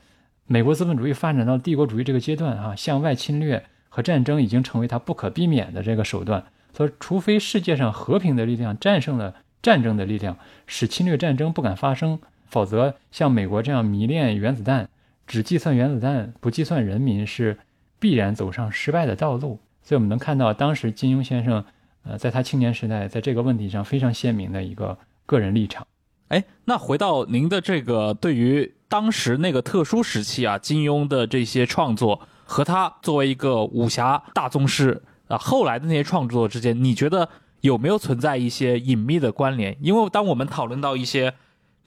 [0.48, 6.44] 美国资本主义发展到帝国主义这个阶段，啊，向外侵略和战争已经成为它不可避免的这个手段。
[6.72, 9.36] 所以除非世界上和平的力量战胜了。
[9.60, 10.38] 战争的力量
[10.68, 14.88] 使侵略战争不敢发生，否则像美国这样迷恋原子弹、
[15.26, 17.58] 只计算原子弹不计算人民，是
[17.98, 19.58] 必然走上失败的道路。
[19.82, 21.64] 所以我们能看到，当时金庸先生，
[22.04, 24.96] 呃，在他青年时代，在这个问题上非常鲜明的一个
[25.26, 25.84] 个人立场。
[26.28, 37.28] 哎，那回到您的这个对于当时那个特殊时期啊，金庸的这些创作和他作为一个武侠大宗师啊，后来的那些创作之间，你觉得？
[37.62, 39.76] 有没有存在一些隐秘的关联？
[39.80, 41.34] 因为当我们讨论到一些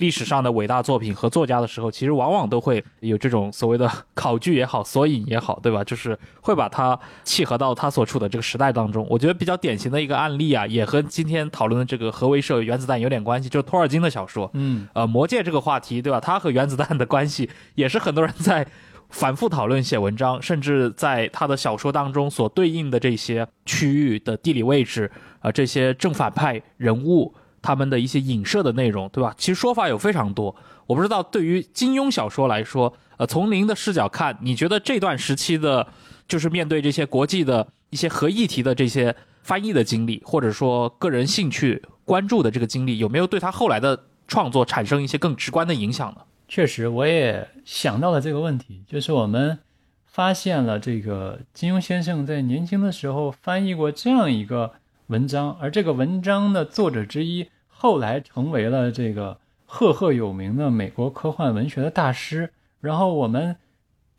[0.01, 5.83] 历史上的伟大作品和作家的时候，其实往往都会有这种所谓的考据也好、索引也好，对吧？
[5.83, 9.05] 就是会把它契合到他所处的这个时代当中。
[9.07, 14.49] 我觉得比较典型的一个案例啊，也和今天讨论的这个核威慑原子弹有点关系，就是托尔金的小说。
[14.55, 16.19] 嗯，呃，魔戒这个话题，对吧？
[16.19, 18.65] 它和原子弹的关系也是很多人在
[19.09, 29.33] 反复讨论写文章，甚至在他的小说当中所对应的这些区域的地理位置啊，这些正反派人物他们的一些影射的内容，对吧？
[29.37, 30.55] 其实说法有非常多。
[30.87, 35.87] 我不知道对于金庸小说来说，呃，从您的视角看，你觉得这段时期的，
[36.27, 46.21] 就是面对这些国际的一些合议题的这些翻译的经历，或者说个人兴趣关注的这个经历，有没有对他后来的创作产生一些更直观的影响呢？
[46.47, 49.59] 确实，我也想到了这个问题，就是我们
[50.05, 54.73] 发现了这个金庸先生在年轻的时候翻译过这样一个
[55.11, 62.53] 文章，而这个文章的作者之一后来成为了这个赫赫有名的美国科幻文学的大师。
[62.79, 63.57] 然后我们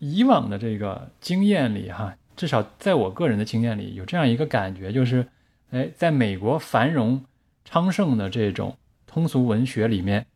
[0.01, 5.27] 以往的这个经验里，哈，至少在我个人的经验里，有这样一个感觉，就是，
[5.71, 7.25] 哎，在美国繁荣
[7.65, 8.77] 昌盛的这种
[9.07, 10.27] 通俗文学里面。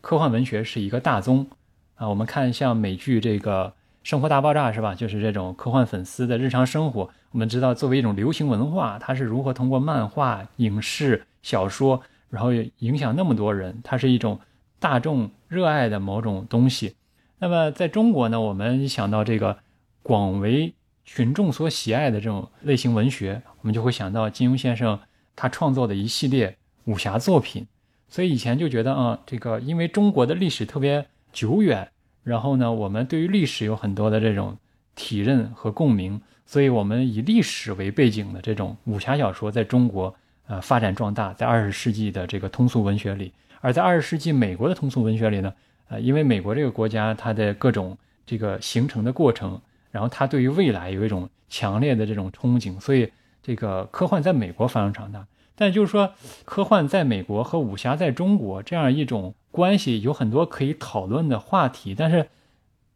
[0.00, 1.48] 科幻文学是一个大宗
[1.96, 3.70] 啊，我们看像美剧这个
[4.08, 4.94] 《生活大爆炸》是吧？
[4.94, 7.10] 就是这种科幻粉丝的日常生活。
[7.30, 12.00] 我们知道，作为一种流行文化，它是如何通过漫画、影视、小说，
[12.30, 13.78] 然后影响那么多人。
[13.84, 14.40] 它是一种
[14.80, 16.96] 大众热爱的某种东西。
[17.38, 19.58] 那么在中国呢，我们一想到这个
[20.02, 20.72] 广为
[21.04, 24.98] 群众所喜爱的这种类型文学，我们就会想到金庸先生
[25.36, 27.66] 他创作的一系列武侠作品。
[28.08, 31.90] 所以以前就觉得啊，这个因为中国的历史特别久远，
[32.22, 34.56] 然后呢，我们对于历史有很多的这种
[34.94, 40.14] 体认和共鸣，所以我们以历史为背景的这种武侠小说在中国
[40.46, 45.52] 呃发展壮大，在二十世纪的这个通俗文学里，而在二十世纪美国的通俗文学里呢，
[45.88, 47.96] 呃，因为美国这个国家它的各种
[48.26, 49.60] 这个形成的过程，
[49.90, 53.10] 然后它对于未来有一种强烈的这种憧憬，所以
[53.42, 55.26] 这个科幻在美国发生长大。
[55.54, 56.12] 但就是说，
[56.44, 61.94] 科幻在美国和武侠在中国这样一种关系，有很多可以讨论的话题。
[61.94, 62.28] 但是，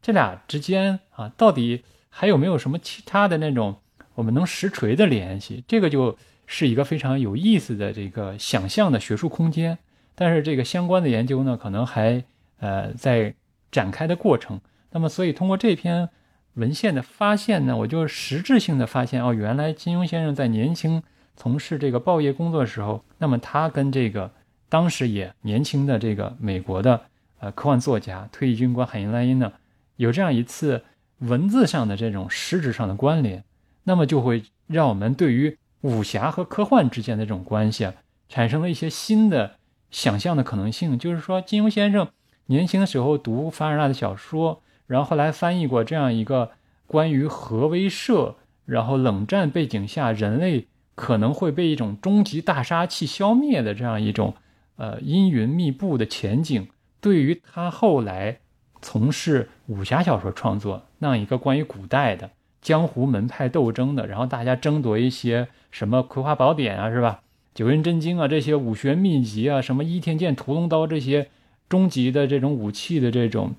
[0.01, 3.77] 这俩之间啊，到底还有没有什么其他的那种
[4.15, 5.65] 我们能实锤的联系？
[5.67, 9.79] 这个就是一个非常有意思的这个想象的学术空间。
[10.15, 12.25] 但是，这个相关的研究呢，可能还
[12.59, 13.35] 呃在
[13.71, 14.61] 展开的过程。
[14.91, 16.11] 那么，所以通过这篇
[16.55, 21.03] 文献的发现呢，我就实质性的发现哦，原来金庸先生在年轻。
[21.35, 24.31] 从事这个报业工作的时候，那么他跟这个
[24.73, 27.03] 当时也年轻的这个美国的
[27.41, 29.53] 呃科幻作家、退役军官海因莱因呢，
[29.97, 30.83] 有这样一次
[31.19, 33.45] 文字上的这种实质上的关联，
[33.85, 37.93] 那么就会让我们对于武侠和科幻之间的这种关系啊，
[38.31, 39.57] 产生了一些新的
[39.91, 40.99] 想象的可能性。
[40.99, 42.09] 就是说，金庸先生
[42.47, 46.53] 年轻的时候读凡尔纳的小说，然后后来翻译过这样一个
[46.87, 50.69] 关于核威慑，然后冷战背景下人类。
[50.95, 54.35] 可能会被一种终极大杀器消灭的这样一种，
[54.83, 56.67] 呃，阴云密布的前景，
[57.01, 58.41] 对于他后来
[58.81, 62.31] 从事武侠小说创作那样一个关于古代的
[62.61, 67.23] 江湖门派斗争的，然后大家争夺一些什么葵花宝典啊，是吧？
[67.55, 71.29] 九阴真经啊，这些武学秘籍啊，什么倚天剑、屠龙刀这些
[71.69, 73.55] 终极的这种武器的这种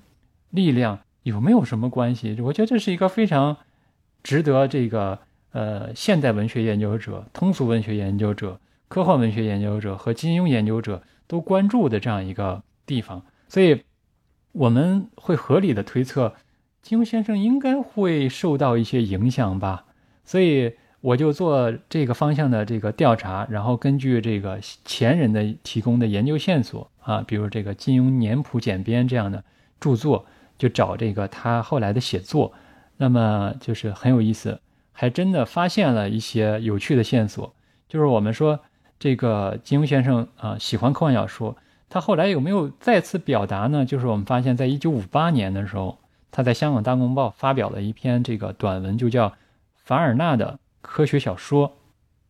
[0.50, 2.38] 力量，有没有什么关系？
[2.42, 3.56] 我觉得这是一个非常
[4.22, 5.20] 值得这个。
[5.52, 8.58] 呃，现代文学研究者、通俗文学研究者、
[8.88, 13.82] 科幻文学研究者和金庸研究者都关注的这样一个地方，所以
[14.52, 16.34] 我们会合理的推测，
[16.82, 19.84] 金庸先生应该会受到一些影响吧。
[20.24, 29.44] 所以我就做这个方向的这个调查，然后根据这个前人的提供的研究线索啊，比如这个《金庸年谱简编》这样的
[29.80, 30.24] 著作，
[30.56, 32.52] 就找这个他后来的写作，
[32.96, 34.60] 那么就是很有意思。
[34.92, 37.54] 还真的发现了一些有趣的线索，
[37.88, 38.60] 就是我们说
[38.98, 41.56] 这个金庸先生啊喜欢科幻小说，
[41.88, 43.84] 他后来有没有再次表达呢？
[43.84, 45.98] 就是我们发现，在一九五八年的时候，
[46.30, 49.28] 他在香港大公报发表了一篇这个短文，就叫
[49.76, 51.68] 《凡尔纳的科学小说》。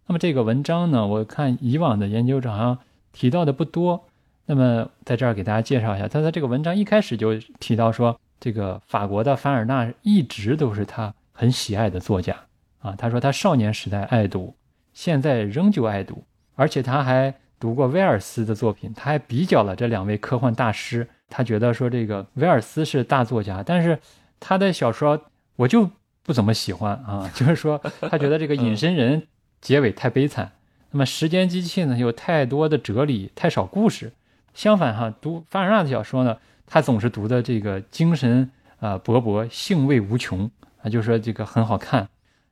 [0.06, 2.78] 那么这个文章呢，我看以往的研究者好像
[3.12, 4.04] 提到的不多。
[4.46, 12.36] 那么在这儿给大家介绍一下，他在这个文章一开始就提到说，这个法国的凡尔纳一直都是他很喜爱的作家。
[12.80, 14.54] 啊，他说他少年时代爱读，
[14.92, 16.22] 现在仍旧爱读，
[16.54, 21.08] 而且他还读过威尔斯的作品，他还比较了这两位科幻大师。
[21.28, 23.98] 他觉得说这个威尔斯是大作家，但是
[24.38, 25.20] 他的小说
[25.56, 25.90] 我就
[26.22, 27.80] 不怎么喜欢啊， 就是说
[28.10, 29.26] 他觉得这个隐身人
[29.60, 30.52] 结尾太悲惨，
[30.90, 34.12] 那么时间机器呢有太多的哲理，太少故事。
[34.52, 36.36] 相反哈，读凡尔纳的小说呢，
[36.66, 38.48] 他总是读的这个精神
[38.78, 40.48] 啊勃勃，兴味无穷
[40.82, 42.08] 啊，就是说这个很好看。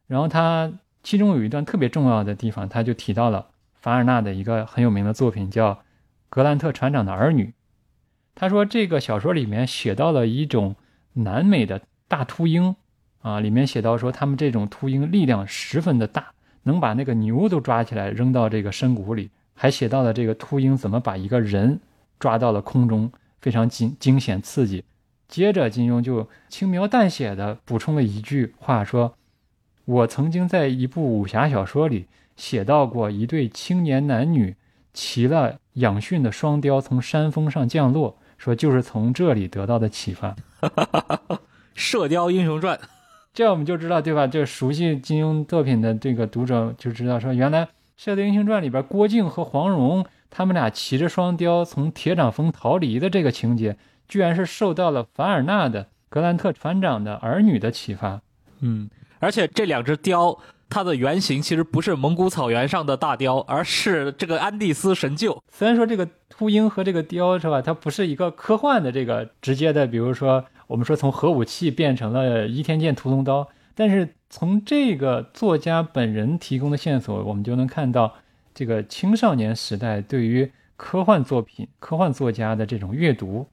[0.08, 0.72] 然后他
[1.04, 3.46] 其中有一段特别重要的地方，他就提到了
[3.82, 5.74] 凡尔纳的一个很有名的作品，叫
[6.28, 7.46] 《格兰特船长的儿女》。
[8.36, 10.76] 他说这个小说里面写到了一种
[11.14, 12.76] 南美的大秃鹰
[13.22, 21.80] 啊，里面写到说他们这种秃鹰力量十分的大，能把那个牛都抓起来扔到这个深谷里，还写到了这个秃鹰怎么把一个人
[22.20, 23.10] 抓到了空中，
[23.40, 24.84] 非常惊惊险刺激。
[25.26, 29.16] 接着金庸就轻描淡写的补充了一句话说
[29.84, 32.06] ：“我曾经在一部武侠小说里
[32.36, 34.56] 写到过一对青年男女
[34.92, 40.34] 骑了养驯的双雕从山峰上降落。”说就是从这里得到的启发，
[41.76, 42.76] 《射雕英雄传》，
[43.32, 44.26] 这样我们就知道，对吧？
[44.26, 47.64] 这熟悉金庸作品的这个读者就知道，说原来
[47.96, 53.76] 《射雕英雄传》里边郭靖和黄蓉他们俩骑着双雕从铁掌峰逃离的这个情节，
[54.08, 58.22] 居然是受到了凡尔纳的格兰特船长的儿女的启发。
[58.58, 60.36] 嗯，而且这两只雕。
[60.72, 65.38] 它的原型其实不是蒙古草原上的大雕，而是这个安第斯神鹫。
[65.50, 78.14] 虽然说这个秃鹰和这个雕是吧，它不是一个科幻的这个直接的，比如说我们说从核武器变成了倚天剑、屠龙刀，但是从这个作家本人提供的线索，我们就能看到
[78.54, 83.46] 这个青少年时代对于科幻作品、科幻作家的这种阅读，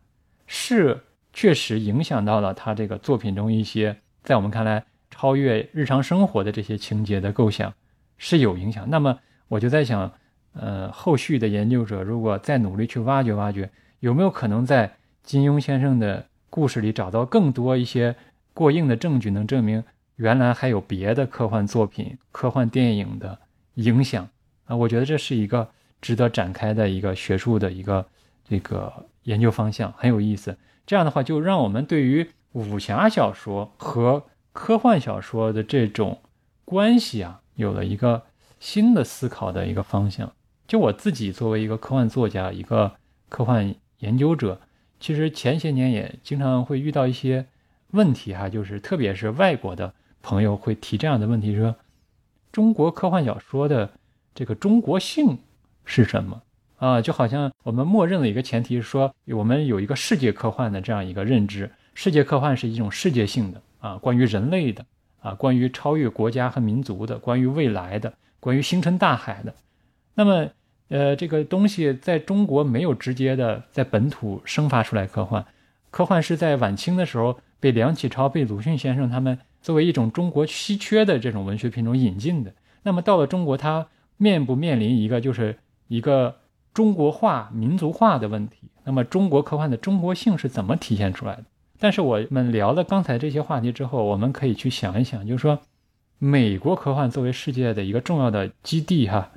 [0.48, 0.98] 是
[1.34, 4.86] 确实影响到了他这个作品中一些在我们看来。
[5.20, 7.74] 超越日常生活的这些情节的构想
[8.18, 8.90] 是有影响。
[8.90, 10.14] 那么我就在想，
[10.54, 18.16] 呃，后续的研究者如果再努力去挖掘挖掘，有没有可能在金庸先生的故事里找到更多一些
[18.54, 19.84] 过硬的证据，能证明
[20.16, 23.38] 原来还有别的科幻作品、科幻电影的
[23.74, 24.26] 影响
[24.68, 24.76] 啊？
[24.78, 28.06] 我觉得这是一个值得展开的一个学术的一个
[28.48, 30.58] 这个研究方向，很有意思。
[30.86, 36.20] 这样的话，就让我们对于武侠小说和科幻小说的这种
[36.66, 38.24] 关系啊，有了一个
[38.60, 40.32] 新的思考的一个方向。
[40.68, 42.92] 就我自己作为一个科幻作家，一个
[43.28, 44.60] 科幻研究者，
[45.00, 47.46] 其实前些年也经常会遇到一些
[47.92, 51.76] 问题哈，就是特别是外国的朋友会提这样的问题，说
[52.52, 53.92] 中国科幻小说的
[54.36, 55.40] 这个中国性
[55.86, 56.42] 是什么
[56.78, 57.02] 啊？
[57.02, 63.62] 就好像我们默认的一个前提是说，我们有一个世界科幻的这样一个认知，世界科幻是一种世界性的。
[63.80, 64.86] 啊，关于人类的，
[65.22, 69.54] 啊，关于超越国家和民族的，关于未来的，关于星辰大海的，
[70.16, 70.50] 那么，
[70.90, 75.46] 呃，这个东西在中国没有直接的在本土生发出来科幻，
[75.92, 82.54] 科幻是在晚清的时候被梁启超、被鲁迅先生他们作为一种中国稀缺的这种文学品种引进的。
[82.84, 85.58] 那么到了中国，它面不面临一个就是
[85.88, 86.38] 一个
[86.74, 88.70] 中国化、民族化的问题？
[88.84, 91.44] 那么中国科幻的中国性是怎么体现出来的？
[91.80, 95.62] 但是我们聊了刚才这些话题之后，我们可以去想一想，就是说，
[96.18, 99.32] 美国科幻作为世界的一个重要的基地，哈，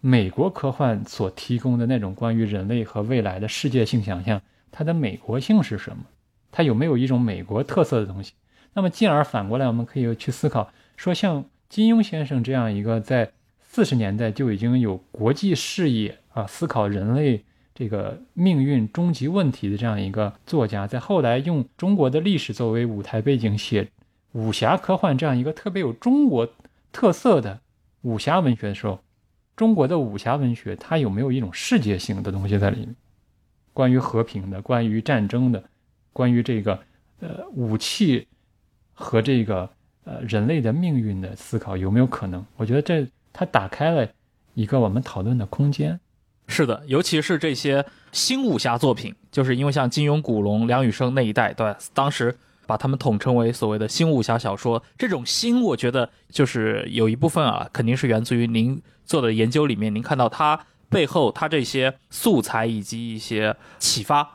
[0.00, 4.40] 美国科幻所提供的那种关于人类和未来的世界性想象，
[4.72, 6.04] 它的美国性是什么？
[6.50, 8.32] 它有没有一种美国特色的东西？
[8.72, 13.30] 那么进而反过来，我们可以去思考，说像金庸先生这样一个在
[13.60, 17.44] 四十年代就已经有国际视野啊，思考人类。
[17.74, 23.88] 这个命运终极问题的这样一个作家，在后来用中国的历史作为舞台背景写
[24.32, 26.48] 武侠科幻这样一个特别有中国
[26.92, 27.60] 特色的
[28.02, 29.00] 武侠文学的时候，
[29.56, 32.94] 中国的武侠文学它有没有一种世界性的东西在里面？
[33.72, 35.64] 关于和平的，关于战争的，
[36.12, 36.78] 关于这个
[37.18, 38.28] 呃武器
[38.92, 39.68] 和这个
[40.04, 42.44] 呃人类的命运的思考有没有可能？
[42.56, 44.08] 我觉得这它打开了
[44.54, 45.98] 一个我们讨论的空间。
[46.46, 52.36] 是的，尤其是这些新武侠作品，就是因为像金庸、古龙、梁羽生那一代，对，当时
[52.66, 54.82] 把他们统称为所谓的新武侠小说。
[54.98, 64.28] 这种新，我觉得就是有一部分啊，肯定是源自于您做的研究里面，您看到它背后它这些素材以及一些启发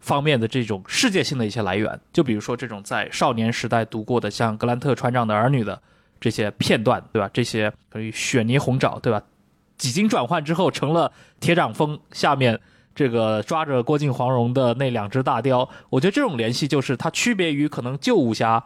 [0.00, 1.98] 方面的这种世界性的一些来源。
[2.12, 5.80] 就比如说这种在少年时代读过的像格兰特船长的儿女的
[6.20, 7.30] 这些片段，对吧？
[7.32, 9.22] 这些关于雪泥红爪，对吧？
[9.82, 11.10] 几经转换之后，成了
[11.40, 12.60] 铁掌峰下面
[12.94, 15.68] 这个抓着郭靖、黄蓉的那两只大雕。
[15.90, 18.62] 我觉得这种联系就是它区别于可能旧武侠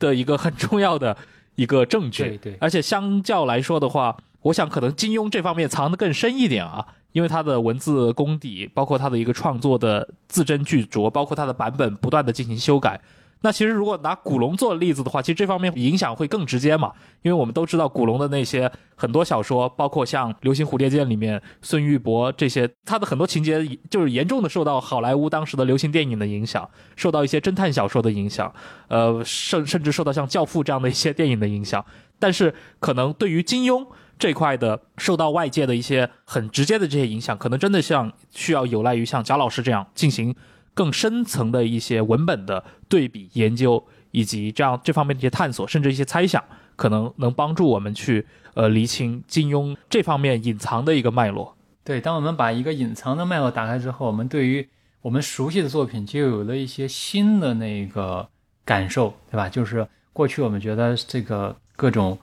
[0.00, 1.16] 的一个很重要的
[1.54, 2.24] 一个证据。
[2.24, 2.56] 对对。
[2.60, 13.00] 而且相较来说的话，我想可能金庸这方面藏得更深一点啊，因为他的文字功底，包括他的一个创作的字斟句酌，包括他的版本不断的进行修改。
[13.40, 28.52] 那其实如果拿古龙做例子的话，其实这方面影响会更直接嘛，因为我们都知道古龙的那些很多小说，包括像《流星蝴蝶剑》里面孙玉博这些，他的很多情节就是严重的受到好莱坞当时的流行电影的影响，受到一些侦探小说的影响，
[28.88, 31.84] 呃，甚甚至受到像《教父》这样的一些电影的影响。
[32.18, 33.86] 但是可能对于金庸
[34.18, 40.34] 这块的受到外界的一些很直接的这些影响，可能真的像需要有赖于像贾老师这样进行。
[40.78, 46.40] 更深层的一些文本的对比研究，以及这样这方面的一些探索，甚至一些猜想，
[46.76, 48.24] 可能能帮助我们去
[48.54, 51.56] 呃厘清金庸这方面隐藏的一个脉络。
[51.82, 54.68] 对，当我们把一个隐藏的脉络打开之后，我们对于
[55.02, 58.28] 我们熟悉的作品就有了一些新的那个
[58.64, 59.48] 感受，对吧？
[59.48, 62.16] 就是过去我们觉得这个各种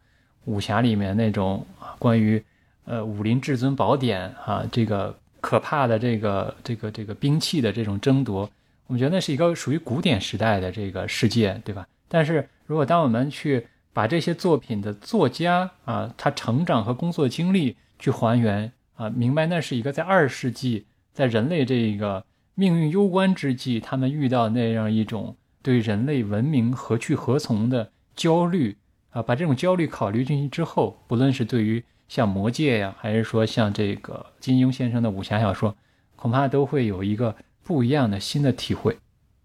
[0.45, 1.67] 武侠里面那种
[1.99, 2.41] 关于
[2.85, 5.13] 呃武林至尊宝典啊，这个
[5.45, 8.49] 可怕的这个这个这个兵器的这种争夺，
[8.87, 11.87] 我们觉得那是一个属于古典时代的这个世界，对吧？
[12.07, 18.71] 但是如果当我们去把这些作品的作家啊，他成长和工作经历去还原。
[18.95, 22.25] 啊，明白那是一个在二世纪，在人类这个
[22.55, 28.75] 命运攸关之际，他们遇到那样一种对人类文明何去何从的焦虑
[29.11, 35.75] 啊，把这种焦虑考虑进去之后，不论是对于像《魔戒》呀，还是说像这个金庸先生的武侠小说，
[36.15, 38.97] 恐怕都会有一个不一样的新的体会。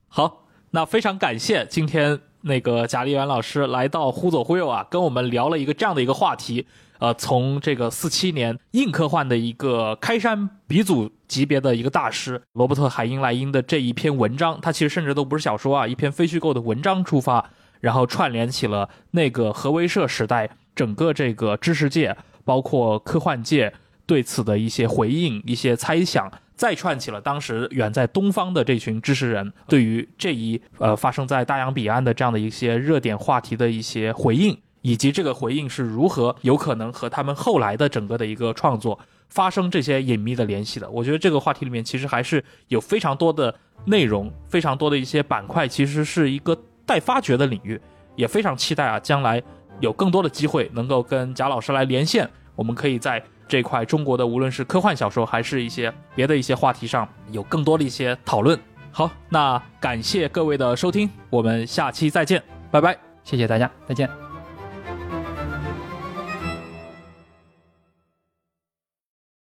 [0.08, 6.66] 好，那非常感谢今天那个贾立元老师来到忽左忽右啊，跟我们聊了一个这样的一个话题。
[6.98, 17.48] 呃，从这个四七年硬科幻的一个开山鼻祖级别的一个大师罗伯特海因莱因的这一篇文章，他其实甚至都不是小说啊，一篇非虚构的文章出发，
[17.80, 22.14] 然后串联起了那个核威慑时代整个这个知识界，
[22.50, 23.72] 包括科幻界
[24.06, 34.58] 对此的一些回应、一些猜想，再串起了当时远在东方的这群知识人对于这一呃发生在大洋彼岸的这样的一些热点话题的一些回应。
[34.82, 38.98] 以及这个回应是如何有可能和他们后来的整个的一个创作
[39.28, 40.90] 发生这些隐秘的联系的？
[40.90, 47.78] 我觉得这个话题里面其实还是有非常多的内容，非常多的一些板块，其实是一个待发掘的领域，
[48.16, 49.42] 也非常期待啊，将来
[49.80, 58.58] 有更多的机会能够跟贾老师来连线，我们可以在这块中国的无论是科幻小说还是一些别的一些话题上有更多的一些讨论。
[58.92, 64.29] 好，那感谢各位的收听，我们下期再见，拜拜，谢谢大家，再见。